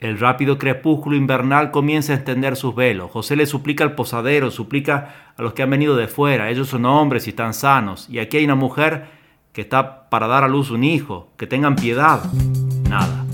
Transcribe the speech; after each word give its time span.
El 0.00 0.20
rápido 0.20 0.58
crepúsculo 0.58 1.16
invernal 1.16 1.72
comienza 1.72 2.12
a 2.12 2.16
extender 2.16 2.54
sus 2.54 2.72
velos. 2.72 3.10
José 3.10 3.34
le 3.34 3.46
suplica 3.46 3.82
al 3.82 3.96
posadero, 3.96 4.52
suplica 4.52 5.32
a 5.36 5.42
los 5.42 5.54
que 5.54 5.64
han 5.64 5.70
venido 5.70 5.96
de 5.96 6.06
fuera. 6.06 6.50
Ellos 6.50 6.68
son 6.68 6.84
hombres 6.84 7.26
y 7.26 7.30
están 7.30 7.52
sanos. 7.52 8.08
Y 8.08 8.20
aquí 8.20 8.36
hay 8.36 8.44
una 8.44 8.54
mujer 8.54 9.06
que 9.52 9.60
está 9.62 10.08
para 10.08 10.28
dar 10.28 10.44
a 10.44 10.48
luz 10.48 10.70
un 10.70 10.84
hijo. 10.84 11.32
Que 11.36 11.48
tengan 11.48 11.74
piedad. 11.74 12.22
Nada. 12.88 13.24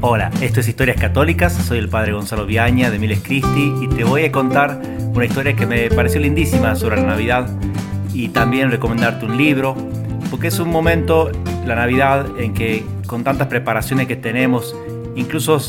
Hola, 0.00 0.32
esto 0.40 0.58
es 0.58 0.66
Historias 0.66 1.00
Católicas. 1.00 1.52
Soy 1.52 1.78
el 1.78 1.88
padre 1.88 2.12
Gonzalo 2.12 2.44
Viaña 2.44 2.90
de 2.90 2.98
Miles 2.98 3.22
Cristi 3.22 3.72
y 3.80 3.86
te 3.86 4.02
voy 4.02 4.24
a 4.24 4.32
contar 4.32 4.82
una 5.14 5.24
historia 5.24 5.54
que 5.54 5.64
me 5.64 5.90
pareció 5.90 6.20
lindísima 6.20 6.74
sobre 6.74 6.96
la 6.96 7.06
Navidad 7.06 7.48
y 8.12 8.30
también 8.30 8.72
recomendarte 8.72 9.26
un 9.26 9.36
libro 9.36 9.76
porque 10.34 10.48
es 10.48 10.58
un 10.58 10.68
momento, 10.68 11.30
la 11.64 11.76
Navidad, 11.76 12.26
en 12.40 12.54
que 12.54 12.84
con 13.06 13.22
tantas 13.22 13.46
preparaciones 13.46 14.08
que 14.08 14.16
tenemos, 14.16 14.76
incluso 15.14 15.60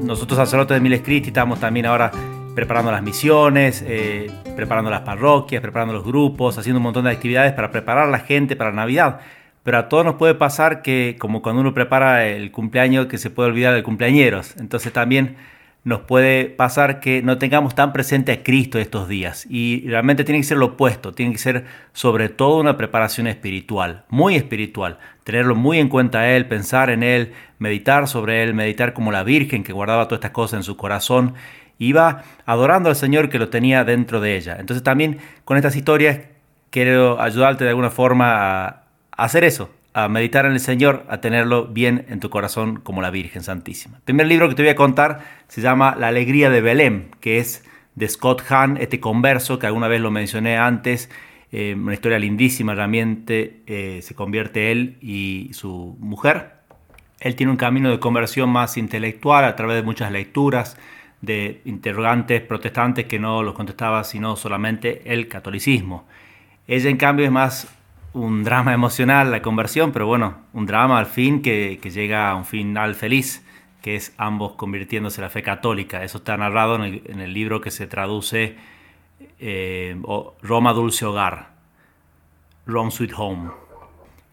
nosotros 0.00 0.36
sacerdotes 0.36 0.76
de 0.76 0.80
Miles 0.80 1.00
Cristi 1.02 1.30
estamos 1.30 1.58
también 1.58 1.86
ahora 1.86 2.12
preparando 2.54 2.92
las 2.92 3.02
misiones, 3.02 3.84
eh, 3.84 4.30
preparando 4.54 4.92
las 4.92 5.00
parroquias, 5.00 5.60
preparando 5.60 5.92
los 5.92 6.04
grupos, 6.04 6.56
haciendo 6.56 6.78
un 6.78 6.84
montón 6.84 7.06
de 7.06 7.10
actividades 7.10 7.52
para 7.54 7.72
preparar 7.72 8.06
a 8.06 8.10
la 8.12 8.20
gente 8.20 8.54
para 8.54 8.70
Navidad. 8.70 9.18
Pero 9.64 9.78
a 9.78 9.88
todos 9.88 10.04
nos 10.04 10.14
puede 10.14 10.36
pasar 10.36 10.82
que, 10.82 11.16
como 11.18 11.42
cuando 11.42 11.60
uno 11.60 11.74
prepara 11.74 12.24
el 12.24 12.52
cumpleaños, 12.52 13.06
que 13.06 13.18
se 13.18 13.28
puede 13.28 13.48
olvidar 13.48 13.74
del 13.74 13.82
cumpleañeros. 13.82 14.54
Entonces 14.56 14.92
también 14.92 15.34
nos 15.84 16.02
puede 16.02 16.44
pasar 16.44 17.00
que 17.00 17.22
no 17.22 17.38
tengamos 17.38 17.74
tan 17.74 17.92
presente 17.92 18.30
a 18.30 18.42
Cristo 18.42 18.78
estos 18.78 19.08
días. 19.08 19.46
Y 19.50 19.84
realmente 19.88 20.22
tiene 20.24 20.40
que 20.40 20.46
ser 20.46 20.58
lo 20.58 20.66
opuesto, 20.66 21.12
tiene 21.12 21.32
que 21.32 21.38
ser 21.38 21.64
sobre 21.92 22.28
todo 22.28 22.60
una 22.60 22.76
preparación 22.76 23.26
espiritual, 23.26 24.04
muy 24.08 24.36
espiritual. 24.36 24.98
Tenerlo 25.24 25.56
muy 25.56 25.78
en 25.78 25.88
cuenta 25.88 26.20
a 26.20 26.30
Él, 26.30 26.46
pensar 26.46 26.90
en 26.90 27.02
Él, 27.02 27.32
meditar 27.58 28.06
sobre 28.06 28.42
Él, 28.44 28.54
meditar 28.54 28.92
como 28.92 29.10
la 29.10 29.24
Virgen 29.24 29.64
que 29.64 29.72
guardaba 29.72 30.06
todas 30.06 30.18
estas 30.18 30.30
cosas 30.30 30.58
en 30.58 30.64
su 30.64 30.76
corazón. 30.76 31.34
Iba 31.78 32.22
adorando 32.46 32.88
al 32.88 32.96
Señor 32.96 33.28
que 33.28 33.40
lo 33.40 33.48
tenía 33.48 33.82
dentro 33.82 34.20
de 34.20 34.36
ella. 34.36 34.56
Entonces 34.60 34.84
también 34.84 35.18
con 35.44 35.56
estas 35.56 35.74
historias 35.74 36.20
quiero 36.70 37.20
ayudarte 37.20 37.64
de 37.64 37.70
alguna 37.70 37.90
forma 37.90 38.64
a 38.66 38.84
hacer 39.16 39.42
eso, 39.42 39.70
a 39.94 40.08
meditar 40.08 40.46
en 40.46 40.52
el 40.52 40.60
Señor, 40.60 41.04
a 41.08 41.20
tenerlo 41.20 41.66
bien 41.66 42.06
en 42.08 42.20
tu 42.20 42.30
corazón 42.30 42.80
como 42.80 43.02
la 43.02 43.10
Virgen 43.10 43.42
Santísima. 43.42 43.98
El 43.98 44.02
primer 44.02 44.26
libro 44.26 44.48
que 44.48 44.54
te 44.54 44.62
voy 44.62 44.70
a 44.70 44.76
contar 44.76 45.20
se 45.48 45.60
llama 45.60 45.94
La 45.98 46.08
Alegría 46.08 46.50
de 46.50 46.60
Belén, 46.60 47.10
que 47.20 47.38
es 47.38 47.64
de 47.94 48.08
Scott 48.08 48.42
Hahn, 48.48 48.78
este 48.78 49.00
converso 49.00 49.58
que 49.58 49.66
alguna 49.66 49.88
vez 49.88 50.00
lo 50.00 50.10
mencioné 50.10 50.56
antes, 50.56 51.10
eh, 51.50 51.74
una 51.78 51.92
historia 51.92 52.18
lindísima, 52.18 52.74
realmente 52.74 53.62
eh, 53.66 54.00
se 54.02 54.14
convierte 54.14 54.72
él 54.72 54.96
y 55.02 55.50
su 55.52 55.96
mujer. 56.00 56.54
Él 57.20 57.36
tiene 57.36 57.52
un 57.52 57.58
camino 57.58 57.90
de 57.90 58.00
conversión 58.00 58.48
más 58.48 58.78
intelectual 58.78 59.44
a 59.44 59.54
través 59.54 59.76
de 59.76 59.82
muchas 59.82 60.10
lecturas, 60.10 60.78
de 61.20 61.60
interrogantes 61.66 62.40
protestantes 62.40 63.04
que 63.04 63.18
no 63.18 63.42
los 63.42 63.54
contestaba 63.54 64.02
sino 64.04 64.36
solamente 64.36 65.12
el 65.12 65.28
catolicismo. 65.28 66.06
Ella 66.66 66.88
en 66.90 66.96
cambio 66.96 67.26
es 67.26 67.30
más 67.30 67.68
un 68.14 68.44
drama 68.44 68.74
emocional 68.74 69.30
la 69.30 69.42
conversión, 69.42 69.92
pero 69.92 70.06
bueno, 70.06 70.36
un 70.52 70.66
drama 70.66 70.98
al 70.98 71.06
fin 71.06 71.42
que, 71.42 71.78
llega 71.82 72.30
a 72.30 72.34
un 72.34 72.44
final 72.44 72.94
feliz, 72.94 73.44
que 73.80 73.96
es 73.96 74.14
ambos 74.18 74.52
convirtiéndose 74.52 75.20
en 75.20 75.22
la 75.22 75.30
fe 75.30 75.42
católica. 75.42 76.04
Eso 76.04 76.18
está 76.18 76.36
narrado 76.36 76.76
en 76.84 77.20
el, 77.20 77.32
libro 77.32 77.60
que 77.60 77.70
se 77.70 77.86
traduce 77.86 78.56
eh, 79.38 79.96
Roma 80.42 80.72
Dulce 80.72 81.04
Hogar, 81.04 81.50
Rome 82.66 82.90
Sweet 82.90 83.12
Home. 83.16 83.50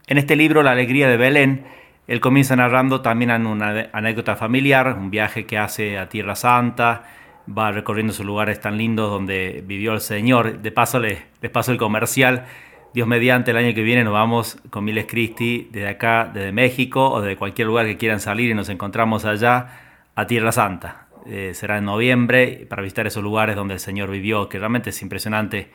En 0.07 0.17
este 0.17 0.35
libro, 0.35 0.61
La 0.61 0.71
Alegría 0.71 1.07
de 1.07 1.17
Belén, 1.17 1.65
él 2.07 2.19
comienza 2.19 2.55
narrando 2.55 3.01
también 3.01 3.45
una 3.45 3.89
anécdota 3.93 4.35
familiar, 4.35 4.97
un 4.97 5.09
viaje 5.09 5.45
que 5.45 5.57
hace 5.57 5.97
a 5.97 6.09
Tierra 6.09 6.35
Santa, 6.35 7.03
va 7.47 7.71
recorriendo 7.71 8.13
esos 8.13 8.25
lugares 8.25 8.59
tan 8.59 8.77
lindos 8.77 9.09
donde 9.09 9.63
vivió 9.65 9.93
el 9.93 10.01
Señor. 10.01 10.59
De 10.59 10.71
paso, 10.71 10.99
les, 10.99 11.23
les 11.41 11.51
paso 11.51 11.71
el 11.71 11.77
comercial 11.77 12.45
Dios 12.91 13.07
mediante, 13.07 13.51
el 13.51 13.57
año 13.57 13.75
que 13.75 13.83
viene 13.83 14.03
nos 14.03 14.13
vamos 14.13 14.57
con 14.71 14.83
Miles 14.83 15.05
Cristi 15.07 15.69
desde 15.71 15.89
acá, 15.89 16.31
desde 16.33 16.51
México 16.51 17.11
o 17.11 17.21
de 17.21 17.35
cualquier 17.35 17.67
lugar 17.67 17.85
que 17.85 17.97
quieran 17.97 18.19
salir 18.19 18.49
y 18.49 18.55
nos 18.55 18.67
encontramos 18.69 19.25
allá 19.25 19.67
a 20.15 20.25
Tierra 20.25 20.51
Santa. 20.51 21.07
Eh, 21.27 21.51
será 21.53 21.77
en 21.77 21.85
noviembre 21.85 22.65
para 22.67 22.81
visitar 22.81 23.05
esos 23.05 23.21
lugares 23.21 23.55
donde 23.55 23.75
el 23.75 23.79
Señor 23.79 24.09
vivió, 24.09 24.49
que 24.49 24.57
realmente 24.57 24.89
es 24.89 25.01
impresionante. 25.03 25.69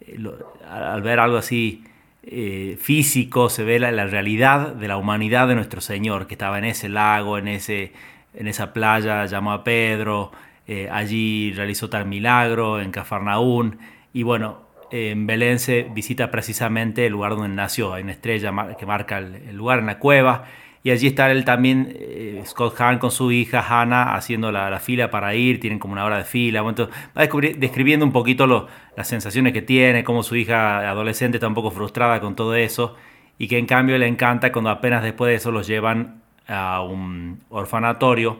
Eh, 0.00 0.18
al 0.66 1.02
ver 1.02 1.20
algo 1.20 1.36
así 1.36 1.84
eh, 2.22 2.78
físico, 2.80 3.50
se 3.50 3.62
ve 3.62 3.78
la, 3.78 4.06
realidad 4.06 4.72
de 4.72 4.88
la 4.88 4.96
humanidad 4.96 5.48
de 5.48 5.56
nuestro 5.56 5.82
Señor, 5.82 6.26
que 6.26 6.32
estaba 6.32 6.58
en 6.58 6.64
ese 6.64 6.88
lago, 6.88 7.36
en, 7.36 7.48
ese, 7.48 7.92
en 8.32 8.48
esa 8.48 8.72
playa, 8.72 9.26
llamó 9.26 9.52
a 9.52 9.64
Pedro, 9.64 10.32
allí 10.90 11.52
realizó 11.52 11.90
tal 11.90 12.06
milagro, 12.06 12.80
en 12.80 12.90
Cafarnaún. 12.90 13.78
Y 14.14 14.22
bueno, 14.22 14.64
en 14.90 15.26
Belén 15.26 15.58
se 15.58 15.82
visita 15.82 16.30
precisamente 16.30 17.06
el 17.06 17.12
lugar 17.12 17.32
donde 17.32 17.48
nació, 17.48 17.94
hay 17.94 18.02
una 18.02 18.12
estrella 18.12 18.52
que 18.78 18.86
marca 18.86 19.18
el, 19.18 19.56
lugar 19.56 19.78
en 19.78 19.86
la 19.86 19.98
cueva, 19.98 20.44
y 20.82 20.90
allí 20.90 21.06
está 21.06 21.30
él 21.30 21.44
también, 21.44 21.96
eh, 21.98 22.42
Scott 22.44 22.78
Hahn 22.78 22.98
con 22.98 23.10
su 23.10 23.32
hija 23.32 23.64
Hannah 23.66 24.14
haciendo 24.14 24.52
la, 24.52 24.78
fila 24.80 25.10
para 25.10 25.34
ir, 25.34 25.58
tienen 25.58 25.78
como 25.78 25.94
una 25.94 26.04
hora 26.04 26.18
de 26.18 26.24
fila, 26.24 26.62
va 26.62 26.74
describiendo 27.56 28.04
un 28.04 28.12
poquito 28.12 28.68
las 28.96 29.08
sensaciones 29.08 29.52
que 29.52 29.62
tiene, 29.62 30.04
cómo 30.04 30.22
su 30.22 30.36
hija 30.36 30.88
adolescente 30.88 31.38
está 31.38 31.48
un 31.48 31.54
poco 31.54 31.70
frustrada 31.70 32.20
con 32.20 32.36
todo 32.36 32.54
eso, 32.54 32.96
y 33.38 33.48
que 33.48 33.58
en 33.58 33.66
cambio 33.66 33.98
le 33.98 34.06
encanta 34.06 34.52
cuando 34.52 34.70
apenas 34.70 35.02
después 35.02 35.30
de 35.30 35.36
eso 35.36 35.50
los 35.50 35.66
llevan 35.66 36.22
a 36.46 36.82
un 36.82 37.40
orfanatorio 37.48 38.38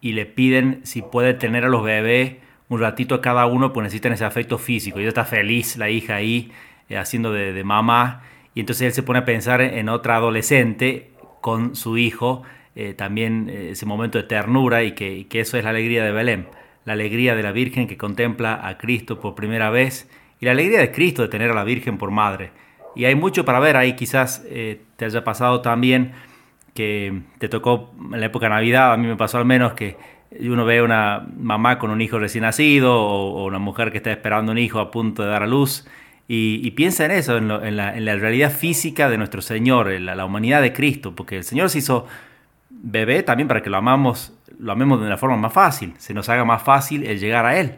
y 0.00 0.12
le 0.12 0.26
piden 0.26 0.80
si 0.84 1.02
puede 1.02 1.34
tener 1.34 1.64
a 1.64 1.68
los 1.68 1.82
bebés 1.82 2.36
un 2.68 2.80
ratito 2.80 3.20
cada 3.20 3.46
uno, 3.46 3.72
pues 3.72 3.84
necesitan 3.84 4.12
ese 4.12 4.24
afecto 4.24 4.58
físico. 4.58 4.98
Y 4.98 5.02
ella 5.02 5.10
está 5.10 5.24
feliz, 5.24 5.76
la 5.76 5.90
hija 5.90 6.16
ahí, 6.16 6.50
eh, 6.88 6.98
haciendo 6.98 7.32
de, 7.32 7.64
mamá. 7.64 8.22
Y 8.54 8.60
entonces 8.60 8.86
él 8.86 8.92
se 8.92 9.02
pone 9.02 9.20
a 9.20 9.24
pensar 9.24 9.60
en 9.60 9.88
otra 9.88 10.16
adolescente 10.16 11.10
con 11.40 11.76
su 11.76 11.98
hijo, 11.98 12.42
eh, 12.74 12.94
también 12.94 13.48
eh, 13.48 13.70
ese 13.72 13.86
momento 13.86 14.18
de 14.18 14.24
ternura 14.24 14.82
y 14.82 14.92
que, 14.92 15.26
que, 15.28 15.40
eso 15.40 15.56
es 15.56 15.64
la 15.64 15.70
alegría 15.70 16.04
de 16.04 16.12
Belén, 16.12 16.48
la 16.84 16.94
alegría 16.94 17.36
de 17.36 17.42
la 17.42 17.52
Virgen 17.52 17.86
que 17.86 17.96
contempla 17.96 18.66
a 18.66 18.78
Cristo 18.78 19.20
por 19.20 19.34
primera 19.34 19.70
vez 19.70 20.10
y 20.40 20.46
la 20.46 20.52
alegría 20.52 20.80
de 20.80 20.90
Cristo 20.90 21.22
de 21.22 21.28
tener 21.28 21.50
a 21.50 21.54
la 21.54 21.64
Virgen 21.64 21.98
por 21.98 22.10
madre. 22.10 22.50
Y 22.94 23.04
hay 23.04 23.14
mucho 23.14 23.44
para 23.44 23.60
ver 23.60 23.76
ahí, 23.76 23.94
quizás 23.94 24.42
te 24.44 25.04
haya 25.04 25.22
pasado 25.22 25.60
también 25.60 26.12
que 26.74 27.22
te 27.38 27.48
tocó 27.48 27.92
en 28.12 28.20
la 28.20 28.26
época 28.26 28.48
Navidad, 28.48 28.92
a 28.92 28.96
mí 28.96 29.06
me 29.06 29.16
pasó 29.16 29.38
al 29.38 29.44
menos 29.44 29.74
que 29.74 29.96
uno 30.40 30.64
ve 30.64 30.82
una 30.82 31.26
mamá 31.36 31.78
con 31.78 31.90
un 31.90 32.00
hijo 32.00 32.18
recién 32.18 32.42
nacido 32.42 33.00
o, 33.00 33.44
una 33.46 33.58
mujer 33.58 33.90
que 33.90 33.98
está 33.98 34.10
esperando 34.10 34.52
un 34.52 34.58
hijo 34.58 34.80
a 34.80 34.90
punto 34.90 35.22
de 35.22 35.28
dar 35.28 35.42
a 35.42 35.46
luz 35.46 35.86
y, 36.28 36.70
piensa 36.72 37.04
en 37.04 37.12
eso, 37.12 37.36
en, 37.36 37.76
la, 37.76 38.16
realidad 38.16 38.50
física 38.50 39.08
de 39.08 39.16
nuestro 39.16 39.42
Señor, 39.42 39.92
en 39.92 40.06
la, 40.06 40.24
humanidad 40.24 40.60
de 40.60 40.72
Cristo, 40.72 41.14
porque 41.14 41.36
el 41.36 41.44
Señor 41.44 41.70
se 41.70 41.78
hizo 41.78 42.06
bebé 42.68 43.22
también 43.22 43.46
para 43.46 43.62
que 43.62 43.70
lo 43.70 43.76
amamos, 43.76 44.36
lo 44.58 44.72
amemos 44.72 45.00
de 45.00 45.06
una 45.06 45.16
forma 45.16 45.36
más 45.36 45.52
fácil, 45.52 45.94
se 45.98 46.14
nos 46.14 46.28
haga 46.28 46.44
más 46.44 46.62
fácil 46.62 47.06
el 47.06 47.20
llegar 47.20 47.46
a 47.46 47.58
Él. 47.60 47.76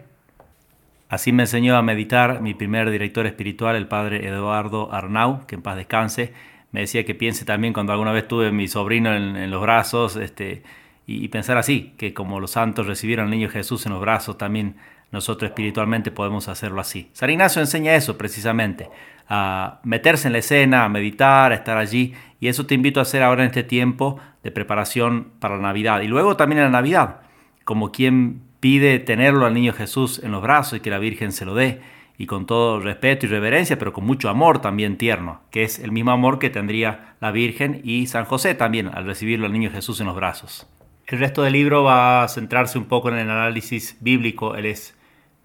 Así 1.11 1.31
me 1.31 1.43
enseñó 1.43 1.77
a 1.77 1.83
meditar 1.83 2.41
mi 2.41 2.55
primer 2.55 2.91
director 2.91 3.27
espiritual, 3.27 3.77
el 3.77 3.87
padre 3.87 4.27
Eduardo 4.27 4.93
Arnau, 4.93 5.47
que 5.47 5.55
en 5.55 5.63
paz 5.63 5.77
descanse. 5.77 6.33
Me 6.71 6.81
decía 6.81 7.05
que 7.05 7.15
piense 7.15 7.45
también 7.47 7.73
cuando 7.73 7.93
alguna 7.93 8.13
vez 8.13 8.29
tuve 8.29 8.49
a 8.49 8.53
mi 8.53 8.69
sobrino 8.69 9.15
en, 9.15 9.37
en 9.37 9.51
los 9.51 9.63
brazos, 9.63 10.17
este, 10.17 10.63
y, 11.11 11.27
pensar 11.29 11.57
así, 11.57 11.95
que 11.97 12.13
como 12.13 12.39
los 12.39 12.51
santos 12.51 12.87
recibieron 12.87 13.25
al 13.25 13.31
niño 13.31 13.49
Jesús 13.49 13.87
en 13.87 13.93
los 13.93 14.01
brazos, 14.03 14.37
también 14.37 14.77
nosotros 15.11 15.49
espiritualmente 15.49 16.11
podemos 16.11 16.49
hacerlo 16.49 16.83
así. 16.83 17.09
San 17.15 17.31
Ignacio 17.31 17.63
enseña 17.63 17.95
eso 17.95 18.19
precisamente, 18.19 18.91
a 19.27 19.81
meterse 19.85 20.29
en 20.29 20.35
la 20.35 20.41
escena, 20.41 20.85
a 20.85 20.91
meditar, 20.91 21.51
a 21.51 21.55
estar 21.55 21.79
allí, 21.79 22.13
y 22.41 22.49
eso 22.49 22.67
te 22.67 22.75
invito 22.75 23.01
a 23.01 23.05
hacer 23.05 23.23
ahora 23.23 23.43
en 23.43 23.49
este 23.49 23.63
tiempo 23.63 24.21
de 24.43 24.51
preparación 24.51 25.29
para 25.41 25.57
la 25.57 25.63
Navidad. 25.63 26.03
Y 26.03 26.09
luego 26.09 26.37
también 26.37 26.59
en 26.59 26.67
la 26.67 26.79
Navidad, 26.79 27.21
como 27.65 27.91
quien 27.91 28.43
pide 28.61 28.99
tenerlo 28.99 29.47
al 29.47 29.55
niño 29.55 29.73
Jesús 29.73 30.21
en 30.23 30.31
los 30.31 30.43
brazos 30.43 30.77
y 30.77 30.81
que 30.81 30.91
la 30.91 30.99
Virgen 30.99 31.33
se 31.33 31.47
lo 31.47 31.55
dé, 31.55 31.81
y 32.19 32.27
con 32.27 32.45
todo 32.45 32.81
respeto 32.81 33.25
y 33.25 33.31
reverencia, 33.31 33.79
pero 33.79 33.95
con 33.95 34.05
mucho 34.05 34.29
amor 34.29 34.61
también 34.61 34.99
tierno, 34.99 35.41
que 35.51 35.63
es 35.63 35.79
el 35.79 35.91
mismo 35.91 36.11
amor 36.11 36.39
que 36.39 36.51
tendría 36.51 37.15
la 37.19 37.31
Virgen 37.31 37.81
y 37.83 38.09
San 38.09 38.27
José 38.27 38.55
también 38.55 38.91
al 38.93 39.07
recibirlo 39.07 39.47
al 39.47 39.55
niño 39.55 39.71
Jesús 39.71 40.01
en 40.01 40.09
los 40.09 40.17
brazos. 40.17 40.69
El 41.09 41.21
resto 41.21 41.43
del 41.43 41.55
libro 41.55 41.85
va 41.85 42.23
a 42.23 42.29
centrarse 42.29 42.77
un 42.77 42.85
poco 42.85 43.09
en 43.09 43.15
el 43.15 43.31
análisis 43.31 43.97
bíblico. 44.01 44.57
Él 44.57 44.67
es 44.67 44.95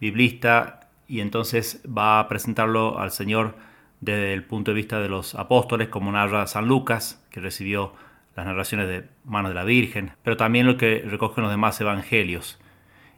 biblista 0.01 0.89
y 1.07 1.21
entonces 1.21 1.81
va 1.87 2.19
a 2.19 2.27
presentarlo 2.27 2.99
al 2.99 3.11
Señor 3.11 3.55
desde 4.01 4.33
el 4.33 4.43
punto 4.43 4.71
de 4.71 4.75
vista 4.75 4.99
de 4.99 5.07
los 5.07 5.35
apóstoles, 5.35 5.87
como 5.87 6.11
narra 6.11 6.47
San 6.47 6.67
Lucas, 6.67 7.25
que 7.31 7.39
recibió 7.39 7.93
las 8.35 8.45
narraciones 8.45 8.89
de 8.89 9.07
manos 9.23 9.51
de 9.51 9.55
la 9.55 9.63
Virgen, 9.63 10.11
pero 10.21 10.35
también 10.35 10.67
lo 10.67 10.75
que 10.75 11.01
recogen 11.07 11.43
los 11.43 11.53
demás 11.53 11.79
evangelios. 11.79 12.59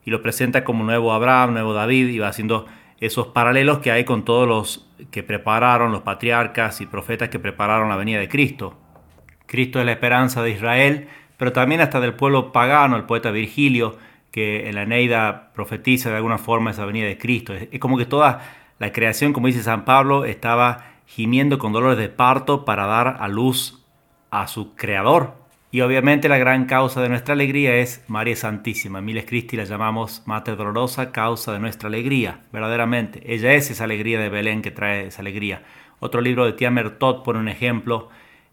Y 0.06 0.12
lo 0.12 0.22
presenta 0.22 0.64
como 0.64 0.84
nuevo 0.84 1.14
Abraham, 1.14 1.54
nuevo 1.54 1.74
David, 1.74 2.10
y 2.10 2.20
va 2.20 2.28
haciendo 2.28 2.68
esos 3.00 3.26
paralelos 3.30 3.80
que 3.80 3.90
hay 3.92 4.04
con 4.04 4.24
todos 4.24 4.48
los 4.48 4.88
que 5.10 5.24
prepararon, 5.24 5.92
los 5.92 6.04
patriarcas 6.04 6.80
y 6.80 6.86
profetas 6.86 7.30
que 7.30 7.40
prepararon 7.40 7.90
la 7.90 7.96
venida 7.96 8.20
de 8.20 8.30
Cristo. 8.30 8.78
Cristo 9.48 9.80
es 9.80 9.86
la 9.88 9.94
esperanza 9.94 10.44
de 10.44 10.52
Israel, 10.52 11.08
pero 11.38 11.52
también 11.54 11.82
hasta 11.82 12.00
del 12.00 12.14
pueblo 12.14 12.52
pagano, 12.52 12.96
el 12.96 13.04
poeta 13.04 13.32
Virgilio, 13.32 13.98
que 14.32 14.68
en 14.68 14.76
la 14.76 14.84
Eneida 14.84 15.52
profetiza 15.54 16.10
de 16.10 16.18
alguna 16.18 16.38
forma 16.38 16.72
esa 16.72 16.86
venida 16.86 17.08
de 17.08 17.18
Cristo. 17.18 17.54
Es 17.54 17.80
como 17.80 17.98
que 17.98 18.06
toda 18.06 18.42
la 18.80 18.92
creación, 18.92 19.32
como 19.32 19.48
dice 19.48 19.64
San 19.64 19.86
Pablo, 19.86 20.26
estaba 20.26 20.96
gimiendo 21.06 21.58
con 21.58 21.72
dolores 21.72 21.98
de 21.98 22.10
parto 22.10 22.66
para 22.66 22.86
dar 22.86 23.18
a 23.20 23.28
luz 23.28 23.86
a 24.32 24.48
su 24.48 24.76
creador. 24.76 25.36
Y 25.72 25.82
obviamente 25.82 26.30
la 26.30 26.38
gran 26.38 26.66
causa 26.66 27.02
de 27.02 27.10
nuestra 27.10 27.34
alegría 27.34 27.76
es 27.76 28.04
María 28.08 28.36
Santísima. 28.36 29.02
Miles 29.02 29.26
Cristi 29.26 29.58
la 29.58 29.66
llamamos 29.66 30.24
Mater 30.26 30.56
Dolorosa, 30.56 31.12
causa 31.12 31.52
de 31.52 31.60
nuestra 31.60 31.88
alegría, 31.88 32.42
verdaderamente. 32.52 33.22
Ella 33.26 33.54
es 33.54 33.72
esa 33.72 33.84
alegría 33.84 34.20
de 34.20 34.30
Belén 34.30 34.62
que 34.62 34.72
trae 34.72 35.08
esa 35.08 35.22
alegría. 35.22 35.64
Otro 36.00 36.22
libro 36.22 36.46
de 36.46 36.54
Tiamer 36.54 36.98
Todd 36.98 37.24
pone 37.24 37.40
un 37.40 37.50
ejemplo 37.50 38.10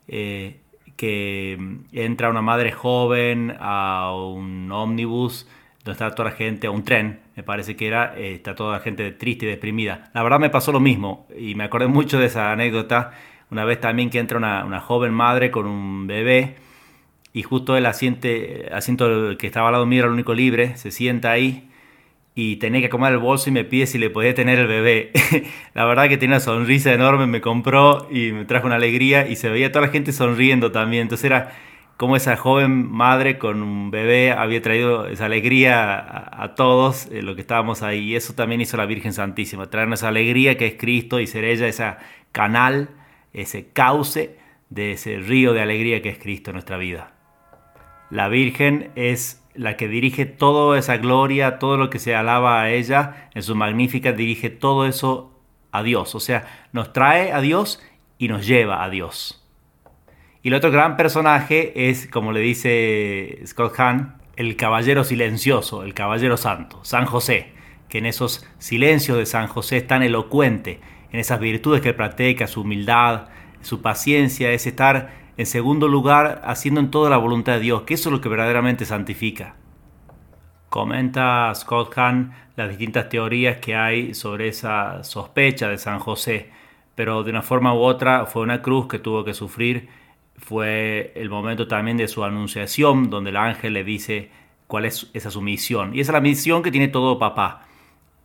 eh, 0.09 0.62
que 1.03 1.59
entra 1.91 2.31
una 2.31 2.43
madre 2.43 2.71
joven 2.71 3.57
a 3.59 4.15
un 4.15 4.71
ómnibus 4.71 5.49
donde 5.83 5.95
está 5.95 6.15
toda 6.15 6.31
la 6.31 6.37
gente, 6.37 6.69
a 6.69 6.71
un 6.71 6.85
tren, 6.85 7.19
me 7.35 7.43
parece 7.43 7.75
que 7.75 7.89
era, 7.89 8.17
eh, 8.17 8.35
está 8.35 8.55
toda 8.55 8.75
la 8.75 8.79
gente 8.79 9.11
triste 9.11 9.47
y 9.47 9.49
deprimida. 9.49 10.13
La 10.15 10.23
verdad 10.23 10.39
me 10.39 10.49
pasó 10.49 10.71
lo 10.71 10.79
mismo 10.79 11.27
y 11.37 11.57
me 11.57 11.65
acordé 11.65 11.89
mucho 11.89 12.21
de 12.21 12.27
esa 12.27 12.53
anécdota. 12.53 13.15
Una 13.51 13.65
vez 13.65 13.81
también 13.81 14.11
que 14.11 14.21
entra 14.21 14.39
una, 14.39 14.79
joven 14.79 15.13
madre 15.13 15.51
con 15.51 15.67
un 15.67 16.07
bebé 16.07 16.55
y 17.33 17.43
justo 17.43 17.77
el 17.77 17.87
asiento, 17.87 18.29
asiento 18.71 19.37
que 19.37 19.49
estaba 19.49 19.71
al 19.71 19.73
lado 19.73 19.87
mío 19.87 20.03
era 20.03 20.07
el 20.07 20.15
único 20.15 20.35
libre, 20.35 20.77
se 20.77 20.93
sienta 20.93 21.33
ahí 21.33 21.69
y 22.35 22.57
tenía 22.57 22.81
que 22.81 22.89
comer 22.89 23.13
el 23.13 23.19
bolso 23.19 23.51
y 23.51 23.53
me 23.53 23.65
pide 23.65 23.87
si 23.87 23.99
le 23.99 24.09
podía 24.09 24.35
tener 24.35 24.59
el 24.59 24.67
bebé. 24.67 25.13
la 25.75 25.85
verdad 25.85 26.09
que 26.09 26.17
tenía 26.17 26.37
una 26.37 26.41
sonrisa 26.41 26.93
enorme, 26.93 27.27
me 27.27 27.41
compró 27.41 28.09
y 28.11 28.33
me 28.33 28.45
trajo 28.45 28.67
una 28.67 28.77
alegría 28.77 29.29
y 29.29 29.37
se 29.37 29.51
veía 29.51 29.71
toda 29.71 29.87
la 29.87 29.93
gente 29.93 30.13
sonriendo 30.13 30.73
también. 30.73 31.03
Entonces 31.03 31.27
era 31.27 31.53
cómo 31.99 32.17
esa 32.17 32.37
joven 32.37 32.91
madre 32.91 33.39
con 33.39 33.63
un 33.63 33.91
bebé 33.91 34.33
había 34.33 34.63
traído 34.63 35.07
esa 35.09 35.27
alegría 35.27 36.43
a, 36.43 36.55
todos 36.55 37.07
eh, 37.13 37.23
lo 37.23 37.35
que 37.35 37.43
estábamos 37.43 37.83
ahí. 37.83 38.13
Y 38.13 38.17
eso 38.17 38.35
también 38.35 38.63
hizo 38.63 38.79
la 38.79 38.87
Virgen 38.87 39.13
Santísima, 39.13 39.69
traernos 39.69 40.01
esa 40.01 40.09
alegría 40.09 40.57
que 40.57 40.67
es 40.67 40.75
Cristo 40.79 41.21
y 41.21 41.27
ser 41.27 41.45
ella 41.45 41.67
ese 41.67 41.95
canal, 42.33 42.89
ese 43.35 43.69
cauce 43.73 44.39
de 44.71 44.93
ese 44.93 45.19
río 45.19 45.53
de 45.53 45.61
alegría 45.61 46.01
que 46.01 46.09
es 46.09 46.19
Cristo 46.19 46.51
en 46.51 46.55
nuestra 46.55 46.79
vida. 46.79 47.13
La 48.11 48.29
Virgen 48.29 48.91
es 48.95 49.42
la 49.55 49.77
que 49.77 49.89
dirige 49.89 50.27
toda 50.27 50.79
esa 50.79 50.97
gloria, 50.97 51.59
todo 51.59 51.77
lo 51.77 51.91
que 51.91 51.99
se 51.99 52.15
alaba 52.15 52.63
a 52.63 52.71
ella 52.71 53.29
en 53.35 53.43
su 53.43 53.55
magnífica, 53.55 54.13
dirige 54.13 54.51
todo 54.51 54.87
eso 54.87 55.41
a 55.71 55.83
Dios. 55.83 56.15
O 56.15 56.21
sea, 56.21 56.69
nos 56.73 56.93
trae 56.93 57.33
a 57.33 57.41
Dios 57.41 57.83
y 58.19 58.29
nos 58.29 58.47
lleva 58.47 58.83
a 58.85 58.91
Dios. 58.91 59.43
Y 60.43 60.49
el 60.49 60.55
otro 60.55 60.71
gran 60.71 60.97
personaje 60.97 61.89
es, 61.89 62.07
como 62.07 62.33
le 62.33 62.41
dice 62.41 63.41
Scott 63.47 63.79
Hahn, 63.79 64.17
el 64.37 64.57
caballero 64.57 65.05
silencioso, 65.05 65.85
el 65.85 65.95
caballero 65.95 66.37
santo, 66.37 66.81
San 66.85 67.07
José, 67.07 67.53
que 67.89 67.99
en 67.99 68.07
esos 68.07 68.47
silencios 68.59 69.19
de 69.19 69.27
San 69.27 69.47
José 69.47 69.77
es 69.79 69.87
tan 69.87 70.03
elocuente, 70.03 70.81
en 71.13 71.21
esas 71.21 71.39
virtudes 71.39 71.83
que 71.83 71.91
él 71.91 71.95
practica, 71.95 72.47
su 72.47 72.63
humildad, 72.63 73.29
su 73.61 73.83
paciencia, 73.83 74.51
es 74.51 74.67
estar 74.67 75.22
en 75.37 75.47
segundo 75.47 75.89
lugar 75.89 76.43
haciendo 76.45 76.81
en 76.81 76.91
toda 76.91 77.11
la 77.11 77.17
voluntad 77.17 77.55
de 77.55 77.61
Dios, 77.61 77.83
que 77.83 77.95
eso 77.95 78.09
es 78.09 78.13
lo 78.13 78.21
que 78.21 78.29
verdaderamente 78.29 78.85
santifica. 78.85 79.57
Comenta 80.69 81.53
Scott 81.55 81.97
Hahn 81.97 82.33
las 82.57 82.69
distintas 82.69 83.09
teorías 83.09 83.59
que 83.59 83.75
hay 83.75 84.15
sobre 84.15 84.49
esa 84.49 85.05
sospecha 85.05 85.69
de 85.69 85.79
San 85.79 85.99
José, 85.99 86.51
pero 86.95 87.23
de 87.23 87.31
una 87.31 87.43
forma 87.43 87.75
u 87.75 87.79
otra 87.79 88.27
fue 88.27 88.43
una 88.43 88.63
cruz 88.63 88.89
que 88.89 88.99
tuvo 88.99 89.25
que 89.25 89.35
sufrir 89.35 89.89
fue 90.43 91.13
el 91.15 91.31
momento 91.31 91.69
también 91.69 91.97
de 91.97 92.09
su 92.09 92.25
anunciación, 92.25 93.11
donde 93.11 93.31
el 93.31 93.37
ángel 93.37 93.75
le 93.75 93.85
dice 93.85 94.31
cuál 94.67 94.85
es 94.85 95.09
esa 95.15 95.31
su 95.31 95.41
misión. 95.41 95.95
Y 95.95 96.01
esa 96.01 96.13
es 96.13 96.15
la 96.15 96.21
misión 96.21 96.63
que 96.63 96.73
tiene 96.73 96.89
todo 96.89 97.19
papá. 97.19 97.67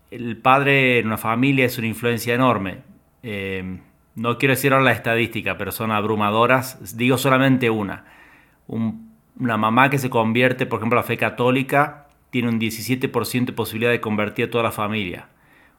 El 0.09 0.37
padre 0.37 0.99
en 0.99 1.07
una 1.07 1.17
familia 1.17 1.65
es 1.65 1.77
una 1.77 1.87
influencia 1.87 2.33
enorme. 2.33 2.79
Eh, 3.21 3.79
no 4.17 4.39
quiero 4.39 4.55
decir 4.55 4.73
ahora 4.73 4.83
la 4.83 4.93
estadística, 4.93 5.59
pero 5.59 5.71
son 5.71 5.91
abrumadoras. 5.91 6.97
Digo 6.97 7.19
solamente 7.19 7.69
una. 7.69 8.05
una 8.67 9.57
mamá 9.57 9.91
que 9.91 9.99
se 9.99 10.09
convierte, 10.09 10.65
por 10.65 10.79
ejemplo, 10.79 10.97
a 10.97 11.03
la 11.03 11.07
fe 11.07 11.17
católica, 11.17 12.07
tiene 12.31 12.49
un 12.49 12.59
17% 12.59 13.45
de 13.45 13.53
posibilidad 13.53 13.91
de 13.91 14.01
convertir 14.01 14.45
a 14.45 14.49
toda 14.49 14.63
la 14.63 14.71
familia. 14.71 15.27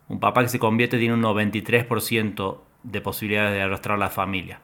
Un 0.08 0.20
papá 0.20 0.43
que 0.43 0.49
se 0.50 0.61
convierte 0.61 0.99
tiene 0.99 1.14
un 1.14 1.23
93% 1.23 2.61
de 2.85 3.00
posibilidades 3.00 3.55
de 3.55 3.62
arrastrar 3.62 3.96
a 3.96 3.99
la 3.99 4.08
familia. 4.08 4.61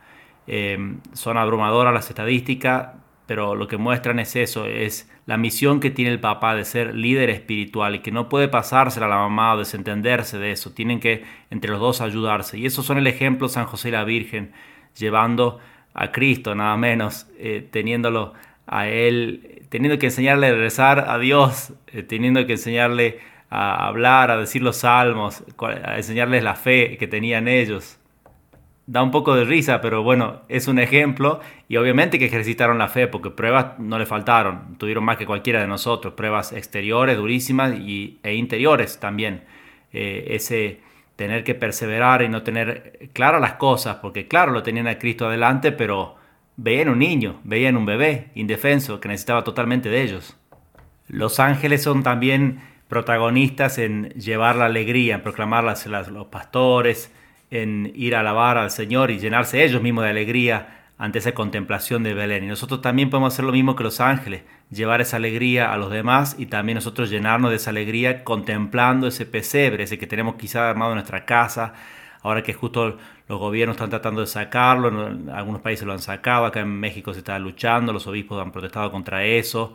Eh, 0.46 0.78
son 1.12 1.36
abrumadoras 1.36 1.92
las 1.92 2.08
estadísticas, 2.08 2.90
pero 3.26 3.54
lo 3.54 3.68
que 3.68 3.76
muestran 3.76 4.18
es 4.18 4.36
eso, 4.36 4.66
es 4.66 5.10
la 5.26 5.36
misión 5.36 5.80
que 5.80 5.90
tiene 5.90 6.10
el 6.10 6.20
papá 6.20 6.54
de 6.54 6.64
ser 6.64 6.94
líder 6.94 7.30
espiritual 7.30 7.94
y 7.94 8.00
que 8.00 8.10
no 8.10 8.28
puede 8.28 8.48
pasársela 8.48 9.06
a 9.06 9.08
la 9.08 9.16
mamá 9.16 9.54
o 9.54 9.58
desentenderse 9.58 10.38
de 10.38 10.52
eso, 10.52 10.72
tienen 10.72 11.00
que 11.00 11.24
entre 11.50 11.70
los 11.70 11.80
dos 11.80 12.00
ayudarse. 12.00 12.58
Y 12.58 12.66
esos 12.66 12.84
son 12.84 12.98
el 12.98 13.06
ejemplo 13.06 13.48
San 13.48 13.64
José 13.66 13.88
y 13.88 13.92
la 13.92 14.04
Virgen, 14.04 14.52
llevando 14.96 15.58
a 15.94 16.12
Cristo 16.12 16.54
nada 16.54 16.76
menos, 16.76 17.26
eh, 17.38 17.66
teniéndolo 17.70 18.34
a 18.66 18.88
Él, 18.88 19.62
teniendo 19.70 19.98
que 19.98 20.06
enseñarle 20.06 20.48
a 20.48 20.54
rezar 20.54 21.06
a 21.08 21.18
Dios, 21.18 21.72
eh, 21.88 22.02
teniendo 22.02 22.46
que 22.46 22.52
enseñarle 22.52 23.20
a 23.48 23.86
hablar, 23.86 24.30
a 24.30 24.36
decir 24.36 24.62
los 24.62 24.78
salmos, 24.78 25.44
a 25.58 25.96
enseñarles 25.96 26.42
la 26.42 26.56
fe 26.56 26.96
que 26.98 27.06
tenían 27.06 27.48
ellos 27.48 27.98
da 28.86 29.02
un 29.02 29.10
poco 29.10 29.34
de 29.34 29.44
risa, 29.44 29.80
pero 29.80 30.02
bueno, 30.02 30.42
es 30.48 30.68
un 30.68 30.78
ejemplo 30.78 31.40
y 31.68 31.76
obviamente 31.76 32.18
que 32.18 32.26
ejercitaron 32.26 32.78
la 32.78 32.88
fe 32.88 33.06
porque 33.06 33.30
pruebas 33.30 33.78
no 33.78 33.98
le 33.98 34.06
faltaron, 34.06 34.76
tuvieron 34.78 35.04
más 35.04 35.16
que 35.16 35.26
cualquiera 35.26 35.60
de 35.60 35.66
nosotros, 35.66 36.14
pruebas 36.14 36.52
exteriores 36.52 37.16
durísimas 37.16 37.74
y, 37.78 38.18
e 38.22 38.34
interiores 38.34 39.00
también. 39.00 39.44
Eh, 39.92 40.34
ese 40.34 40.80
tener 41.16 41.44
que 41.44 41.54
perseverar 41.54 42.22
y 42.22 42.28
no 42.28 42.42
tener 42.42 43.08
claras 43.12 43.40
las 43.40 43.54
cosas, 43.54 43.96
porque 43.96 44.26
claro, 44.26 44.52
lo 44.52 44.62
tenían 44.62 44.88
a 44.88 44.98
Cristo 44.98 45.28
adelante, 45.28 45.72
pero 45.72 46.16
veían 46.56 46.88
un 46.88 46.98
niño, 46.98 47.40
veían 47.44 47.76
un 47.76 47.86
bebé 47.86 48.30
indefenso 48.34 49.00
que 49.00 49.08
necesitaba 49.08 49.44
totalmente 49.44 49.88
de 49.88 50.02
ellos. 50.02 50.36
Los 51.08 51.38
ángeles 51.38 51.82
son 51.82 52.02
también 52.02 52.60
protagonistas 52.88 53.78
en 53.78 54.10
llevar 54.10 54.56
la 54.56 54.66
alegría, 54.66 55.16
en 55.16 55.22
proclamarlas 55.22 55.86
los 55.86 56.26
pastores, 56.26 57.12
en 57.54 57.92
ir 57.94 58.16
a 58.16 58.20
alabar 58.20 58.58
al 58.58 58.70
Señor 58.70 59.10
y 59.10 59.18
llenarse 59.18 59.64
ellos 59.64 59.80
mismos 59.80 60.04
de 60.04 60.10
alegría 60.10 60.86
ante 60.98 61.18
esa 61.18 61.32
contemplación 61.32 62.02
de 62.02 62.14
Belén. 62.14 62.44
Y 62.44 62.48
nosotros 62.48 62.80
también 62.80 63.10
podemos 63.10 63.32
hacer 63.32 63.44
lo 63.44 63.52
mismo 63.52 63.76
que 63.76 63.84
los 63.84 64.00
ángeles, 64.00 64.42
llevar 64.70 65.00
esa 65.00 65.16
alegría 65.16 65.72
a 65.72 65.76
los 65.76 65.90
demás 65.90 66.36
y 66.38 66.46
también 66.46 66.76
nosotros 66.76 67.10
llenarnos 67.10 67.50
de 67.50 67.56
esa 67.56 67.70
alegría 67.70 68.24
contemplando 68.24 69.06
ese 69.06 69.26
pesebre, 69.26 69.84
ese 69.84 69.98
que 69.98 70.06
tenemos 70.06 70.34
quizá 70.36 70.68
armado 70.68 70.92
en 70.92 70.96
nuestra 70.96 71.24
casa, 71.24 71.74
ahora 72.22 72.42
que 72.42 72.54
justo 72.54 72.98
los 73.28 73.38
gobiernos 73.38 73.76
están 73.76 73.90
tratando 73.90 74.20
de 74.20 74.26
sacarlo, 74.26 74.88
en 75.08 75.30
algunos 75.30 75.60
países 75.60 75.86
lo 75.86 75.92
han 75.92 76.00
sacado, 76.00 76.46
acá 76.46 76.60
en 76.60 76.80
México 76.80 77.12
se 77.12 77.20
está 77.20 77.38
luchando, 77.38 77.92
los 77.92 78.06
obispos 78.06 78.42
han 78.42 78.52
protestado 78.52 78.90
contra 78.90 79.24
eso 79.24 79.74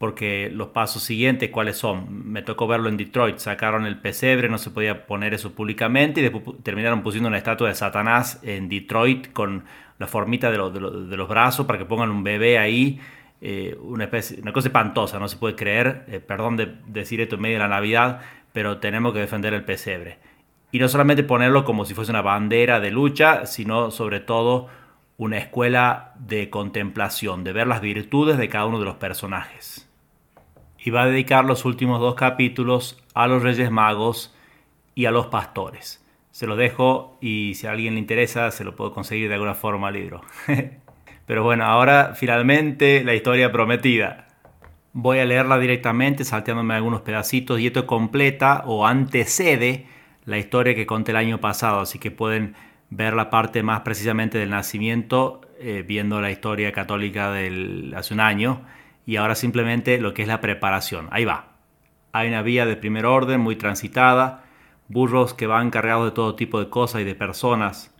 porque 0.00 0.48
los 0.50 0.68
pasos 0.68 1.02
siguientes, 1.02 1.50
¿cuáles 1.50 1.76
son? 1.76 2.32
Me 2.32 2.40
tocó 2.40 2.66
verlo 2.66 2.88
en 2.88 2.96
Detroit, 2.96 3.36
sacaron 3.36 3.84
el 3.84 3.98
pesebre, 3.98 4.48
no 4.48 4.56
se 4.56 4.70
podía 4.70 5.06
poner 5.06 5.34
eso 5.34 5.52
públicamente 5.52 6.20
y 6.20 6.22
después 6.22 6.56
terminaron 6.62 7.02
pusiendo 7.02 7.28
una 7.28 7.36
estatua 7.36 7.68
de 7.68 7.74
Satanás 7.74 8.40
en 8.42 8.70
Detroit 8.70 9.30
con 9.34 9.64
la 9.98 10.06
formita 10.06 10.50
de, 10.50 10.56
los 10.56 11.28
brazos 11.28 11.66
para 11.66 11.78
que 11.78 11.84
pongan 11.84 12.08
un 12.08 12.24
bebé 12.24 12.58
ahí. 12.58 12.98
Eh, 13.42 13.76
una, 13.82 14.04
especie, 14.04 14.40
una 14.40 14.54
cosa 14.54 14.68
espantosa, 14.68 15.18
no 15.18 15.28
se 15.28 15.36
puede 15.36 15.54
creer, 15.54 16.06
eh, 16.08 16.18
perdón 16.18 16.56
de 16.56 16.76
decir 16.86 17.20
esto 17.20 17.34
en 17.34 17.42
medio 17.42 17.56
de 17.56 17.64
la 17.64 17.68
Navidad, 17.68 18.22
pero 18.54 18.78
tenemos 18.78 19.12
que 19.12 19.18
defender 19.18 19.52
el 19.52 19.64
pesebre. 19.64 20.18
Y 20.72 20.78
no 20.78 20.88
solamente 20.88 21.24
ponerlo 21.24 21.66
como 21.66 21.84
si 21.84 21.92
fuese 21.92 22.10
una 22.10 22.22
bandera 22.22 22.80
de 22.80 22.90
lucha, 22.90 23.44
sino 23.44 23.90
sobre 23.90 24.20
todo 24.20 24.68
una 25.18 25.36
escuela 25.36 26.14
de 26.18 26.48
contemplación, 26.48 27.44
de 27.44 27.52
ver 27.52 27.66
las 27.66 27.82
virtudes 27.82 28.38
de 28.38 28.48
cada 28.48 28.64
uno 28.64 28.78
de 28.78 28.86
los 28.86 28.94
personajes 28.94 29.89
y 30.82 30.90
va 30.90 31.02
a 31.02 31.06
dedicar 31.06 31.44
los 31.44 31.64
últimos 31.64 32.00
dos 32.00 32.14
capítulos 32.14 33.02
a 33.14 33.26
los 33.26 33.42
Reyes 33.42 33.70
Magos 33.70 34.34
y 34.94 35.04
a 35.06 35.10
los 35.10 35.26
pastores. 35.26 36.04
Se 36.30 36.46
lo 36.46 36.56
dejo 36.56 37.18
y 37.20 37.54
si 37.54 37.66
a 37.66 37.72
alguien 37.72 37.94
le 37.94 38.00
interesa 38.00 38.50
se 38.50 38.64
lo 38.64 38.76
puedo 38.76 38.92
conseguir 38.92 39.28
de 39.28 39.34
alguna 39.34 39.54
forma 39.54 39.88
al 39.88 39.94
libro. 39.94 40.22
Pero 41.26 41.44
bueno, 41.44 41.64
ahora 41.64 42.14
finalmente 42.14 43.04
la 43.04 43.14
historia 43.14 43.52
prometida. 43.52 44.28
Voy 44.92 45.18
a 45.18 45.24
leerla 45.24 45.58
directamente 45.58 46.24
salteándome 46.24 46.74
algunos 46.74 47.02
pedacitos 47.02 47.60
y 47.60 47.66
esto 47.66 47.86
completa 47.86 48.62
o 48.66 48.86
antecede 48.86 49.86
la 50.24 50.38
historia 50.38 50.74
que 50.74 50.86
conté 50.86 51.12
el 51.12 51.18
año 51.18 51.40
pasado, 51.40 51.80
así 51.80 51.98
que 51.98 52.10
pueden 52.10 52.54
ver 52.88 53.14
la 53.14 53.30
parte 53.30 53.62
más 53.62 53.82
precisamente 53.82 54.38
del 54.38 54.50
nacimiento 54.50 55.42
eh, 55.60 55.84
viendo 55.86 56.20
la 56.20 56.30
historia 56.30 56.72
católica 56.72 57.30
del 57.30 57.94
hace 57.96 58.14
un 58.14 58.20
año 58.20 58.62
y 59.06 59.16
ahora 59.16 59.34
simplemente 59.34 59.98
lo 59.98 60.14
que 60.14 60.22
es 60.22 60.28
la 60.28 60.40
preparación. 60.40 61.08
Ahí 61.10 61.24
va. 61.24 61.48
Hay 62.12 62.28
una 62.28 62.42
vía 62.42 62.66
de 62.66 62.76
primer 62.76 63.06
orden 63.06 63.40
muy 63.40 63.56
transitada, 63.56 64.44
burros 64.88 65.34
que 65.34 65.46
van 65.46 65.70
cargados 65.70 66.06
de 66.06 66.14
todo 66.14 66.34
tipo 66.34 66.58
de 66.58 66.68
cosas 66.68 67.02
y 67.02 67.04
de 67.04 67.14
personas, 67.14 67.94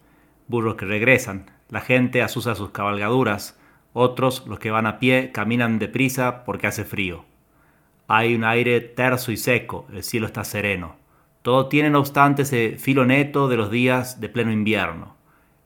burros 0.48 0.74
que 0.74 0.84
regresan, 0.84 1.46
la 1.68 1.80
gente 1.80 2.22
asusa 2.22 2.54
sus 2.54 2.70
cabalgaduras, 2.70 3.56
Otros, 3.92 4.46
los 4.46 4.60
que 4.60 4.70
van 4.70 4.86
a 4.86 5.00
pie, 5.00 5.32
caminan 5.32 5.80
deprisa 5.80 6.44
porque 6.44 6.68
hace 6.68 6.84
frío. 6.84 7.24
Hay 8.06 8.36
un 8.36 8.44
aire 8.44 8.80
terso 8.80 9.32
y 9.32 9.36
seco, 9.36 9.86
el 9.92 10.04
cielo 10.04 10.26
está 10.26 10.44
sereno. 10.44 10.96
Todo 11.42 11.66
tiene, 11.66 11.90
no 11.90 12.00
obstante, 12.00 12.42
ese 12.42 12.76
filo 12.78 13.04
neto 13.04 13.48
de 13.48 13.56
los 13.56 13.70
días 13.70 14.20
de 14.20 14.28
pleno 14.28 14.52
invierno. 14.52 15.16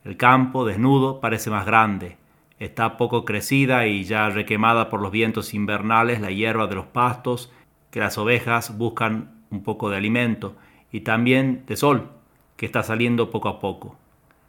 El 0.05 0.17
campo, 0.17 0.64
desnudo, 0.64 1.21
parece 1.21 1.50
más 1.50 1.67
grande. 1.67 2.17
Está 2.59 2.97
poco 2.97 3.25
crecida 3.25 3.87
y 3.87 4.05
ya 4.05 4.29
requemada 4.31 4.89
por 4.89 5.01
los 5.01 5.11
vientos 5.11 5.55
invernales 5.55 6.21
la 6.21 6.31
hierba 6.31 6.67
de 6.67 6.77
los 6.77 6.87
pastos, 6.87 7.53
que 7.91 8.01
las 8.01 8.17
ovejas 8.19 8.77
buscan 8.79 9.45
un 9.51 9.63
poco 9.63 9.91
de 9.91 9.97
alimento, 9.97 10.57
y 10.93 11.01
también 11.01 11.65
de 11.67 11.77
sol, 11.77 12.11
que 12.57 12.67
está 12.67 12.83
saliendo 12.83 13.31
poco 13.31 13.49
a 13.49 13.61
poco. 13.61 13.97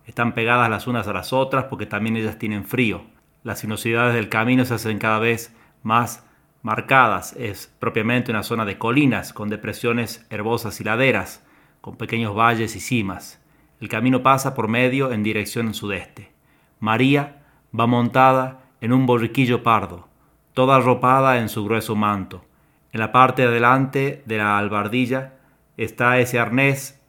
Están 0.05 0.33
pegadas 0.33 0.69
las 0.69 0.87
unas 0.87 1.07
a 1.07 1.13
las 1.13 1.33
otras 1.33 1.65
porque 1.65 1.85
también 1.85 2.15
ellas 2.17 2.37
tienen 2.37 2.65
frío. 2.65 3.03
Las 3.43 3.59
sinuosidades 3.59 4.13
del 4.13 4.29
camino 4.29 4.65
se 4.65 4.75
hacen 4.75 4.99
cada 4.99 5.19
vez 5.19 5.55
más 5.81 6.23
marcadas. 6.61 7.33
Es 7.33 7.73
propiamente 7.79 8.31
una 8.31 8.43
zona 8.43 8.65
de 8.65 8.77
colinas, 8.77 9.33
con 9.33 9.49
depresiones 9.49 10.25
herbosas 10.29 10.79
y 10.81 10.83
laderas, 10.83 11.43
con 11.81 11.95
pequeños 11.95 12.35
valles 12.35 12.75
y 12.75 12.79
cimas. 12.79 13.41
El 13.79 13.89
camino 13.89 14.23
pasa 14.23 14.53
por 14.53 14.67
medio 14.67 15.11
en 15.11 15.23
dirección 15.23 15.73
sudeste. 15.73 16.31
María 16.79 17.44
va 17.77 17.87
montada 17.87 18.61
en 18.81 18.93
un 18.93 19.05
borriquillo 19.05 19.63
pardo, 19.63 20.07
toda 20.53 20.77
arropada 20.77 21.39
en 21.39 21.49
su 21.49 21.63
grueso 21.65 21.95
manto. 21.95 22.45
En 22.91 22.99
la 22.99 23.11
parte 23.11 23.41
de 23.41 23.49
adelante 23.49 24.23
de 24.25 24.37
la 24.37 24.57
albardilla 24.57 25.33
está 25.77 26.19
ese 26.19 26.39
arnés 26.39 27.01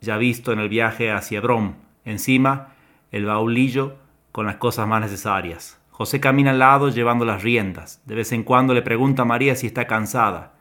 ya 0.00 0.16
visto 0.16 0.52
en 0.52 0.60
el 0.60 0.68
viaje 0.68 1.10
hacia 1.10 1.40
Brom. 1.40 1.74
Encima, 2.04 2.68
el 3.10 3.24
baulillo 3.24 3.96
con 4.30 4.46
las 4.46 4.56
cosas 4.56 4.86
más 4.86 5.00
necesarias. 5.00 5.80
José 5.90 6.20
camina 6.20 6.50
al 6.50 6.58
lado 6.58 6.90
llevando 6.90 7.24
las 7.24 7.42
riendas. 7.42 8.02
De 8.04 8.14
vez 8.14 8.32
en 8.32 8.42
cuando 8.42 8.74
le 8.74 8.82
pregunta 8.82 9.22
a 9.22 9.24
María 9.24 9.56
si 9.56 9.66
está 9.66 9.86
cansada. 9.86 10.52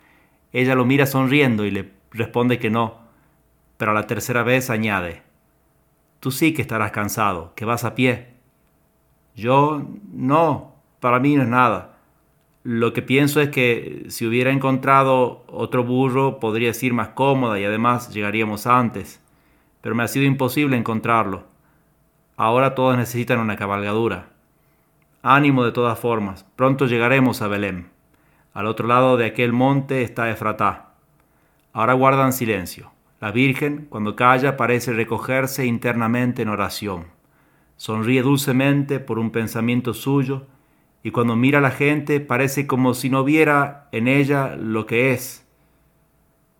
Ella 0.53 0.75
lo 0.75 0.85
mira 0.85 1.05
sonriendo 1.05 1.65
y 1.65 1.71
le 1.71 1.91
responde 2.11 2.57
que 2.57 2.69
no, 2.69 2.99
pero 3.77 3.91
a 3.91 3.93
la 3.93 4.07
tercera 4.07 4.43
vez 4.43 4.69
añade, 4.69 5.23
Tú 6.19 6.31
sí 6.31 6.53
que 6.53 6.61
estarás 6.63 6.91
cansado, 6.91 7.53
que 7.55 7.65
vas 7.65 7.83
a 7.83 7.93
pie. 7.93 8.34
Yo 9.35 9.85
no, 10.11 10.75
para 10.99 11.19
mí 11.19 11.35
no 11.35 11.43
es 11.43 11.49
nada. 11.49 11.97
Lo 12.63 12.93
que 12.93 13.01
pienso 13.01 13.41
es 13.41 13.49
que 13.49 14.05
si 14.07 14.25
hubiera 14.25 14.51
encontrado 14.51 15.43
otro 15.47 15.83
burro 15.83 16.39
podría 16.39 16.71
ir 16.81 16.93
más 16.93 17.09
cómoda 17.09 17.59
y 17.59 17.65
además 17.65 18.11
llegaríamos 18.11 18.65
antes, 18.65 19.21
pero 19.81 19.93
me 19.93 20.03
ha 20.03 20.07
sido 20.07 20.25
imposible 20.25 20.75
encontrarlo. 20.75 21.43
Ahora 22.37 22.73
todos 22.73 22.97
necesitan 22.97 23.39
una 23.39 23.55
cabalgadura. 23.55 24.29
Ánimo 25.21 25.63
de 25.63 25.71
todas 25.71 25.99
formas, 25.99 26.45
pronto 26.55 26.87
llegaremos 26.87 27.41
a 27.41 27.47
Belén. 27.47 27.89
Al 28.53 28.65
otro 28.67 28.87
lado 28.87 29.17
de 29.17 29.25
aquel 29.25 29.53
monte 29.53 30.01
está 30.01 30.31
Efratá. 30.31 30.93
Ahora 31.71 31.93
guardan 31.93 32.33
silencio. 32.33 32.91
La 33.19 33.31
Virgen, 33.31 33.87
cuando 33.89 34.15
calla, 34.15 34.57
parece 34.57 34.93
recogerse 34.93 35.65
internamente 35.65 36.41
en 36.41 36.49
oración. 36.49 37.14
Sonríe 37.77 38.21
dulcemente 38.21 38.99
por 38.99 39.19
un 39.19 39.31
pensamiento 39.31 39.93
suyo 39.93 40.47
y 41.03 41.11
cuando 41.11 41.35
mira 41.35 41.59
a 41.59 41.61
la 41.61 41.71
gente 41.71 42.19
parece 42.19 42.67
como 42.67 42.93
si 42.93 43.09
no 43.09 43.23
viera 43.23 43.89
en 43.91 44.07
ella 44.07 44.55
lo 44.55 44.85
que 44.85 45.11
es, 45.11 45.45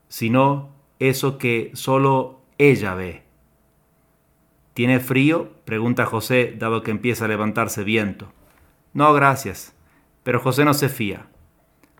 sino 0.07 0.69
eso 0.99 1.37
que 1.37 1.71
solo 1.73 2.41
ella 2.57 2.93
ve. 2.93 3.23
¿Tiene 4.73 4.99
frío? 4.99 5.51
pregunta 5.63 6.05
José, 6.05 6.53
dado 6.59 6.83
que 6.83 6.91
empieza 6.91 7.25
a 7.25 7.27
levantarse 7.29 7.83
viento. 7.83 8.31
No, 8.93 9.13
gracias. 9.13 9.73
Pero 10.23 10.39
José 10.39 10.65
no 10.65 10.73
se 10.73 10.89
fía. 10.89 11.27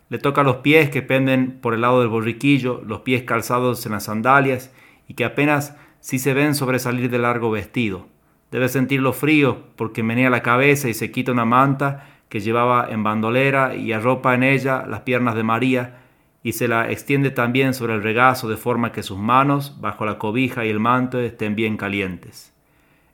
Le 0.09 0.17
toca 0.17 0.43
los 0.43 0.57
pies 0.57 0.89
que 0.89 1.01
penden 1.01 1.59
por 1.61 1.73
el 1.73 1.81
lado 1.81 1.99
del 1.99 2.09
borriquillo, 2.09 2.81
los 2.85 3.01
pies 3.01 3.23
calzados 3.23 3.85
en 3.85 3.93
las 3.93 4.03
sandalias 4.03 4.73
y 5.07 5.13
que 5.13 5.25
apenas 5.25 5.75
si 5.99 6.19
se 6.19 6.33
ven 6.33 6.53
sobresalir 6.53 7.09
del 7.09 7.23
largo 7.23 7.49
vestido. 7.49 8.07
Debe 8.55 8.69
sentirlo 8.69 9.11
frío 9.11 9.63
porque 9.75 10.01
menea 10.01 10.29
la 10.29 10.41
cabeza 10.41 10.87
y 10.87 10.93
se 10.93 11.11
quita 11.11 11.33
una 11.33 11.43
manta 11.43 12.05
que 12.29 12.39
llevaba 12.39 12.87
en 12.89 13.03
bandolera 13.03 13.75
y 13.75 13.91
arropa 13.91 14.33
en 14.33 14.43
ella 14.43 14.85
las 14.87 15.01
piernas 15.01 15.35
de 15.35 15.43
María 15.43 15.97
y 16.41 16.53
se 16.53 16.69
la 16.69 16.89
extiende 16.89 17.31
también 17.31 17.73
sobre 17.73 17.95
el 17.95 18.01
regazo 18.01 18.47
de 18.47 18.55
forma 18.55 18.93
que 18.93 19.03
sus 19.03 19.17
manos, 19.17 19.81
bajo 19.81 20.05
la 20.05 20.17
cobija 20.17 20.63
y 20.63 20.69
el 20.69 20.79
manto, 20.79 21.19
estén 21.19 21.57
bien 21.57 21.75
calientes. 21.75 22.53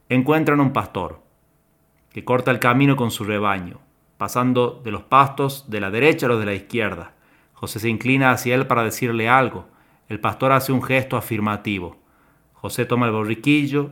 Encuentran 0.10 0.60
un 0.60 0.74
pastor 0.74 1.24
que 2.14 2.24
corta 2.24 2.52
el 2.52 2.60
camino 2.60 2.96
con 2.96 3.10
su 3.10 3.24
rebaño 3.24 3.80
pasando 4.20 4.80
de 4.84 4.92
los 4.92 5.02
pastos 5.02 5.72
de 5.72 5.80
la 5.80 5.90
derecha 5.90 6.28
a 6.28 6.30
los 6.30 6.40
de 6.40 6.46
la 6.46 6.54
izquierda. 6.54 7.14
José 7.54 7.80
se 7.80 7.90
inclina 7.90 8.30
hacia 8.30 8.54
él 8.54 8.68
para 8.68 8.84
decirle 8.84 9.28
algo. 9.28 9.66
El 10.08 10.20
pastor 10.20 10.52
hace 10.52 10.72
un 10.72 10.84
gesto 10.84 11.18
afirmativo. 11.18 11.98
José 12.54 12.86
toma 12.86 13.08
el 13.08 13.12
borriquillo 13.12 13.90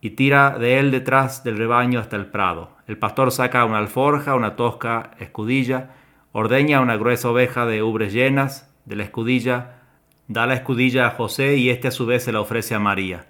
y 0.00 0.10
tira 0.10 0.58
de 0.58 0.78
él 0.78 0.90
detrás 0.90 1.42
del 1.44 1.56
rebaño 1.56 2.00
hasta 2.00 2.16
el 2.16 2.26
prado. 2.26 2.70
El 2.86 2.98
pastor 2.98 3.32
saca 3.32 3.64
una 3.64 3.78
alforja, 3.78 4.34
una 4.34 4.56
tosca 4.56 5.10
escudilla, 5.18 5.90
ordeña 6.32 6.80
una 6.80 6.96
gruesa 6.96 7.30
oveja 7.30 7.66
de 7.66 7.82
ubres 7.82 8.12
llenas 8.12 8.72
de 8.84 8.96
la 8.96 9.04
escudilla, 9.04 9.82
da 10.28 10.46
la 10.46 10.54
escudilla 10.54 11.06
a 11.06 11.10
José 11.10 11.56
y 11.56 11.70
éste 11.70 11.88
a 11.88 11.90
su 11.92 12.06
vez 12.06 12.24
se 12.24 12.32
la 12.32 12.40
ofrece 12.40 12.74
a 12.74 12.78
María. 12.78 13.26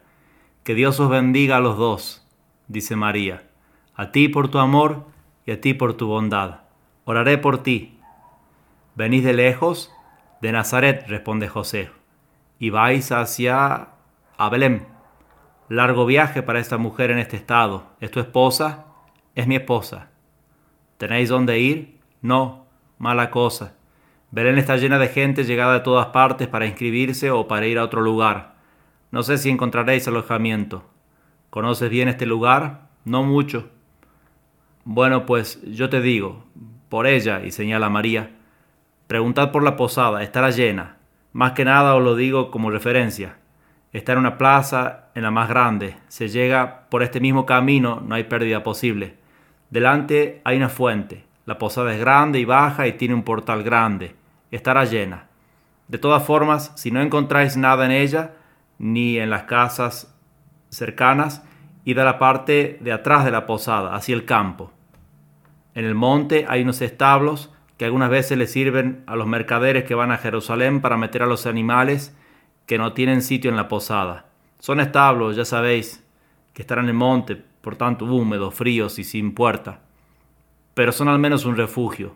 Que 0.62 0.74
Dios 0.74 1.00
os 1.00 1.08
bendiga 1.08 1.56
a 1.56 1.60
los 1.60 1.78
dos, 1.78 2.26
dice 2.66 2.96
María, 2.96 3.48
a 3.94 4.12
ti 4.12 4.28
por 4.28 4.48
tu 4.48 4.58
amor 4.58 5.06
y 5.46 5.52
a 5.52 5.60
ti 5.60 5.74
por 5.74 5.94
tu 5.94 6.06
bondad. 6.06 6.60
Oraré 7.04 7.38
por 7.38 7.62
ti. 7.62 7.98
¿Venís 8.94 9.24
de 9.24 9.32
lejos? 9.32 9.90
De 10.42 10.52
Nazaret, 10.52 11.06
responde 11.08 11.48
José. 11.48 11.90
Y 12.58 12.70
vais 12.70 13.10
hacia 13.12 13.88
a. 14.36 14.97
Largo 15.68 16.06
viaje 16.06 16.42
para 16.42 16.60
esta 16.60 16.78
mujer 16.78 17.10
en 17.10 17.18
este 17.18 17.36
estado. 17.36 17.88
¿Es 18.00 18.10
tu 18.10 18.20
esposa? 18.20 18.86
Es 19.34 19.46
mi 19.46 19.56
esposa. 19.56 20.08
¿Tenéis 20.96 21.28
dónde 21.28 21.58
ir? 21.60 22.00
No, 22.22 22.66
mala 22.96 23.30
cosa. 23.30 23.74
Belén 24.30 24.56
está 24.56 24.78
llena 24.78 24.98
de 24.98 25.08
gente 25.08 25.44
llegada 25.44 25.74
de 25.74 25.80
todas 25.80 26.06
partes 26.06 26.48
para 26.48 26.66
inscribirse 26.66 27.30
o 27.30 27.48
para 27.48 27.66
ir 27.66 27.78
a 27.78 27.84
otro 27.84 28.00
lugar. 28.00 28.54
No 29.10 29.22
sé 29.22 29.36
si 29.36 29.50
encontraréis 29.50 30.08
alojamiento. 30.08 30.88
¿Conoces 31.50 31.90
bien 31.90 32.08
este 32.08 32.24
lugar? 32.24 32.88
No 33.04 33.22
mucho. 33.22 33.68
Bueno, 34.84 35.26
pues 35.26 35.60
yo 35.64 35.90
te 35.90 36.00
digo, 36.00 36.44
por 36.88 37.06
ella, 37.06 37.44
y 37.44 37.50
señala 37.50 37.90
María, 37.90 38.30
preguntad 39.06 39.52
por 39.52 39.62
la 39.62 39.76
posada, 39.76 40.22
estará 40.22 40.48
llena. 40.48 40.96
Más 41.32 41.52
que 41.52 41.66
nada 41.66 41.94
os 41.94 42.02
lo 42.02 42.16
digo 42.16 42.50
como 42.50 42.70
referencia. 42.70 43.36
Está 43.92 44.12
en 44.12 44.18
una 44.18 44.36
plaza, 44.36 45.06
en 45.14 45.22
la 45.22 45.30
más 45.30 45.48
grande. 45.48 45.96
Se 46.08 46.28
llega 46.28 46.86
por 46.90 47.02
este 47.02 47.20
mismo 47.20 47.46
camino, 47.46 48.02
no 48.04 48.14
hay 48.14 48.24
pérdida 48.24 48.62
posible. 48.62 49.16
Delante 49.70 50.42
hay 50.44 50.56
una 50.56 50.68
fuente. 50.68 51.24
La 51.46 51.56
posada 51.56 51.94
es 51.94 52.00
grande 52.00 52.38
y 52.38 52.44
baja 52.44 52.86
y 52.86 52.92
tiene 52.92 53.14
un 53.14 53.22
portal 53.22 53.62
grande. 53.62 54.14
Estará 54.50 54.84
llena. 54.84 55.28
De 55.88 55.96
todas 55.96 56.22
formas, 56.22 56.72
si 56.76 56.90
no 56.90 57.00
encontráis 57.00 57.56
nada 57.56 57.86
en 57.86 57.92
ella, 57.92 58.32
ni 58.78 59.18
en 59.18 59.30
las 59.30 59.44
casas 59.44 60.14
cercanas, 60.68 61.42
id 61.84 61.98
a 61.98 62.04
la 62.04 62.18
parte 62.18 62.78
de 62.82 62.92
atrás 62.92 63.24
de 63.24 63.30
la 63.30 63.46
posada, 63.46 63.94
hacia 63.94 64.14
el 64.14 64.26
campo. 64.26 64.70
En 65.74 65.86
el 65.86 65.94
monte 65.94 66.44
hay 66.48 66.62
unos 66.62 66.82
establos 66.82 67.54
que 67.78 67.86
algunas 67.86 68.10
veces 68.10 68.36
le 68.36 68.46
sirven 68.46 69.02
a 69.06 69.16
los 69.16 69.26
mercaderes 69.26 69.84
que 69.84 69.94
van 69.94 70.10
a 70.10 70.18
Jerusalén 70.18 70.82
para 70.82 70.98
meter 70.98 71.22
a 71.22 71.26
los 71.26 71.46
animales 71.46 72.14
que 72.68 72.78
no 72.78 72.92
tienen 72.92 73.22
sitio 73.22 73.50
en 73.50 73.56
la 73.56 73.66
posada. 73.66 74.26
Son 74.60 74.78
establos, 74.78 75.34
ya 75.34 75.46
sabéis, 75.46 76.04
que 76.52 76.62
están 76.62 76.80
en 76.80 76.88
el 76.88 76.94
monte, 76.94 77.34
por 77.34 77.76
tanto 77.76 78.04
húmedos, 78.04 78.54
fríos 78.54 78.98
y 78.98 79.04
sin 79.04 79.32
puerta. 79.34 79.80
Pero 80.74 80.92
son 80.92 81.08
al 81.08 81.18
menos 81.18 81.46
un 81.46 81.56
refugio. 81.56 82.14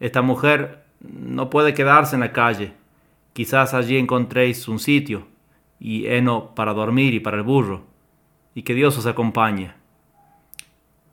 Esta 0.00 0.22
mujer 0.22 0.84
no 1.00 1.48
puede 1.50 1.72
quedarse 1.72 2.16
en 2.16 2.20
la 2.20 2.32
calle. 2.32 2.72
Quizás 3.32 3.72
allí 3.72 3.96
encontréis 3.96 4.66
un 4.66 4.80
sitio 4.80 5.28
y 5.78 6.08
heno 6.08 6.52
para 6.54 6.74
dormir 6.74 7.14
y 7.14 7.20
para 7.20 7.36
el 7.36 7.44
burro. 7.44 7.84
Y 8.56 8.62
que 8.62 8.74
Dios 8.74 8.98
os 8.98 9.06
acompañe 9.06 9.72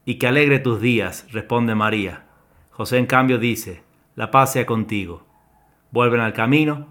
y 0.04 0.16
que 0.16 0.26
alegre 0.26 0.58
tus 0.60 0.82
días, 0.82 1.28
responde 1.32 1.76
María. 1.76 2.24
José 2.72 2.98
en 2.98 3.06
cambio 3.06 3.38
dice, 3.38 3.84
la 4.16 4.32
paz 4.32 4.54
sea 4.54 4.66
contigo. 4.66 5.26
Vuelven 5.92 6.22
al 6.22 6.34
camino, 6.34 6.88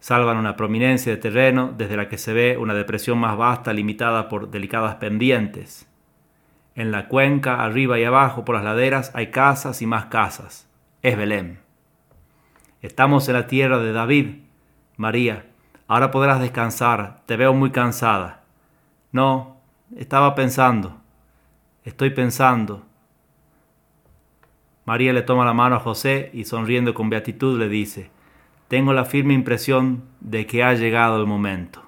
salvan 0.00 0.36
una 0.36 0.56
prominencia 0.56 1.12
de 1.12 1.18
terreno 1.18 1.72
desde 1.76 1.96
la 1.96 2.08
que 2.08 2.18
se 2.18 2.32
ve 2.32 2.56
una 2.56 2.74
depresión 2.74 3.18
más 3.18 3.36
vasta 3.36 3.72
limitada 3.72 4.28
por 4.28 4.50
delicadas 4.50 4.96
pendientes. 4.96 5.88
En 6.74 6.92
la 6.92 7.08
cuenca, 7.08 7.64
arriba 7.64 7.98
y 7.98 8.04
abajo 8.04 8.44
por 8.44 8.54
las 8.54 8.64
laderas, 8.64 9.10
hay 9.14 9.28
casas 9.28 9.82
y 9.82 9.86
más 9.86 10.06
casas. 10.06 10.68
Es 11.02 11.16
Belén. 11.16 11.60
Estamos 12.82 13.28
en 13.28 13.34
la 13.34 13.48
tierra 13.48 13.78
de 13.78 13.92
David. 13.92 14.36
María, 14.96 15.46
ahora 15.88 16.10
podrás 16.12 16.40
descansar, 16.40 17.22
te 17.26 17.36
veo 17.36 17.52
muy 17.52 17.70
cansada. 17.70 18.44
No, 19.10 19.56
estaba 19.96 20.34
pensando. 20.36 21.00
Estoy 21.84 22.10
pensando. 22.10 22.84
María 24.84 25.12
le 25.12 25.22
toma 25.22 25.44
la 25.44 25.54
mano 25.54 25.76
a 25.76 25.80
José 25.80 26.30
y 26.32 26.44
sonriendo 26.44 26.94
con 26.94 27.10
beatitud 27.10 27.58
le 27.58 27.68
dice, 27.68 28.10
tengo 28.68 28.92
la 28.92 29.06
firme 29.06 29.32
impresión 29.32 30.04
de 30.20 30.46
que 30.46 30.62
ha 30.62 30.74
llegado 30.74 31.18
el 31.18 31.26
momento. 31.26 31.82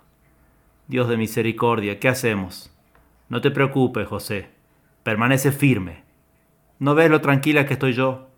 Dios 0.89 1.09
de 1.09 1.19
misericordia, 1.19 2.01
¿qué 2.01 2.09
hacemos? 2.09 2.75
No 3.29 3.43
te 3.43 3.51
preocupes, 3.51 4.09
José, 4.09 4.49
permanece 5.03 5.53
firme. 5.53 6.03
¿No 6.79 6.95
ves 6.95 7.11
lo 7.11 7.21
tranquila 7.21 7.67
que 7.67 7.75
estoy 7.75 7.93
yo? 7.93 8.29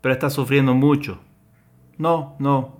Pero 0.00 0.12
estás 0.12 0.32
sufriendo 0.32 0.72
mucho. 0.74 1.20
No, 1.98 2.36
no, 2.38 2.76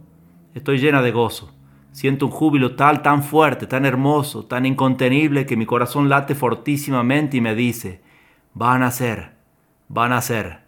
estoy 0.54 0.78
llena 0.78 1.02
de 1.02 1.10
gozo. 1.10 1.52
Siento 1.90 2.26
un 2.26 2.32
júbilo 2.32 2.76
tal, 2.76 3.02
tan 3.02 3.24
fuerte, 3.24 3.66
tan 3.66 3.84
hermoso, 3.84 4.44
tan 4.44 4.64
incontenible 4.64 5.44
que 5.44 5.56
mi 5.56 5.66
corazón 5.66 6.08
late 6.08 6.36
fortísimamente 6.36 7.36
y 7.36 7.40
me 7.40 7.56
dice, 7.56 8.00
van 8.54 8.84
a 8.84 8.92
ser, 8.92 9.32
van 9.88 10.12
a 10.12 10.22
ser. 10.22 10.60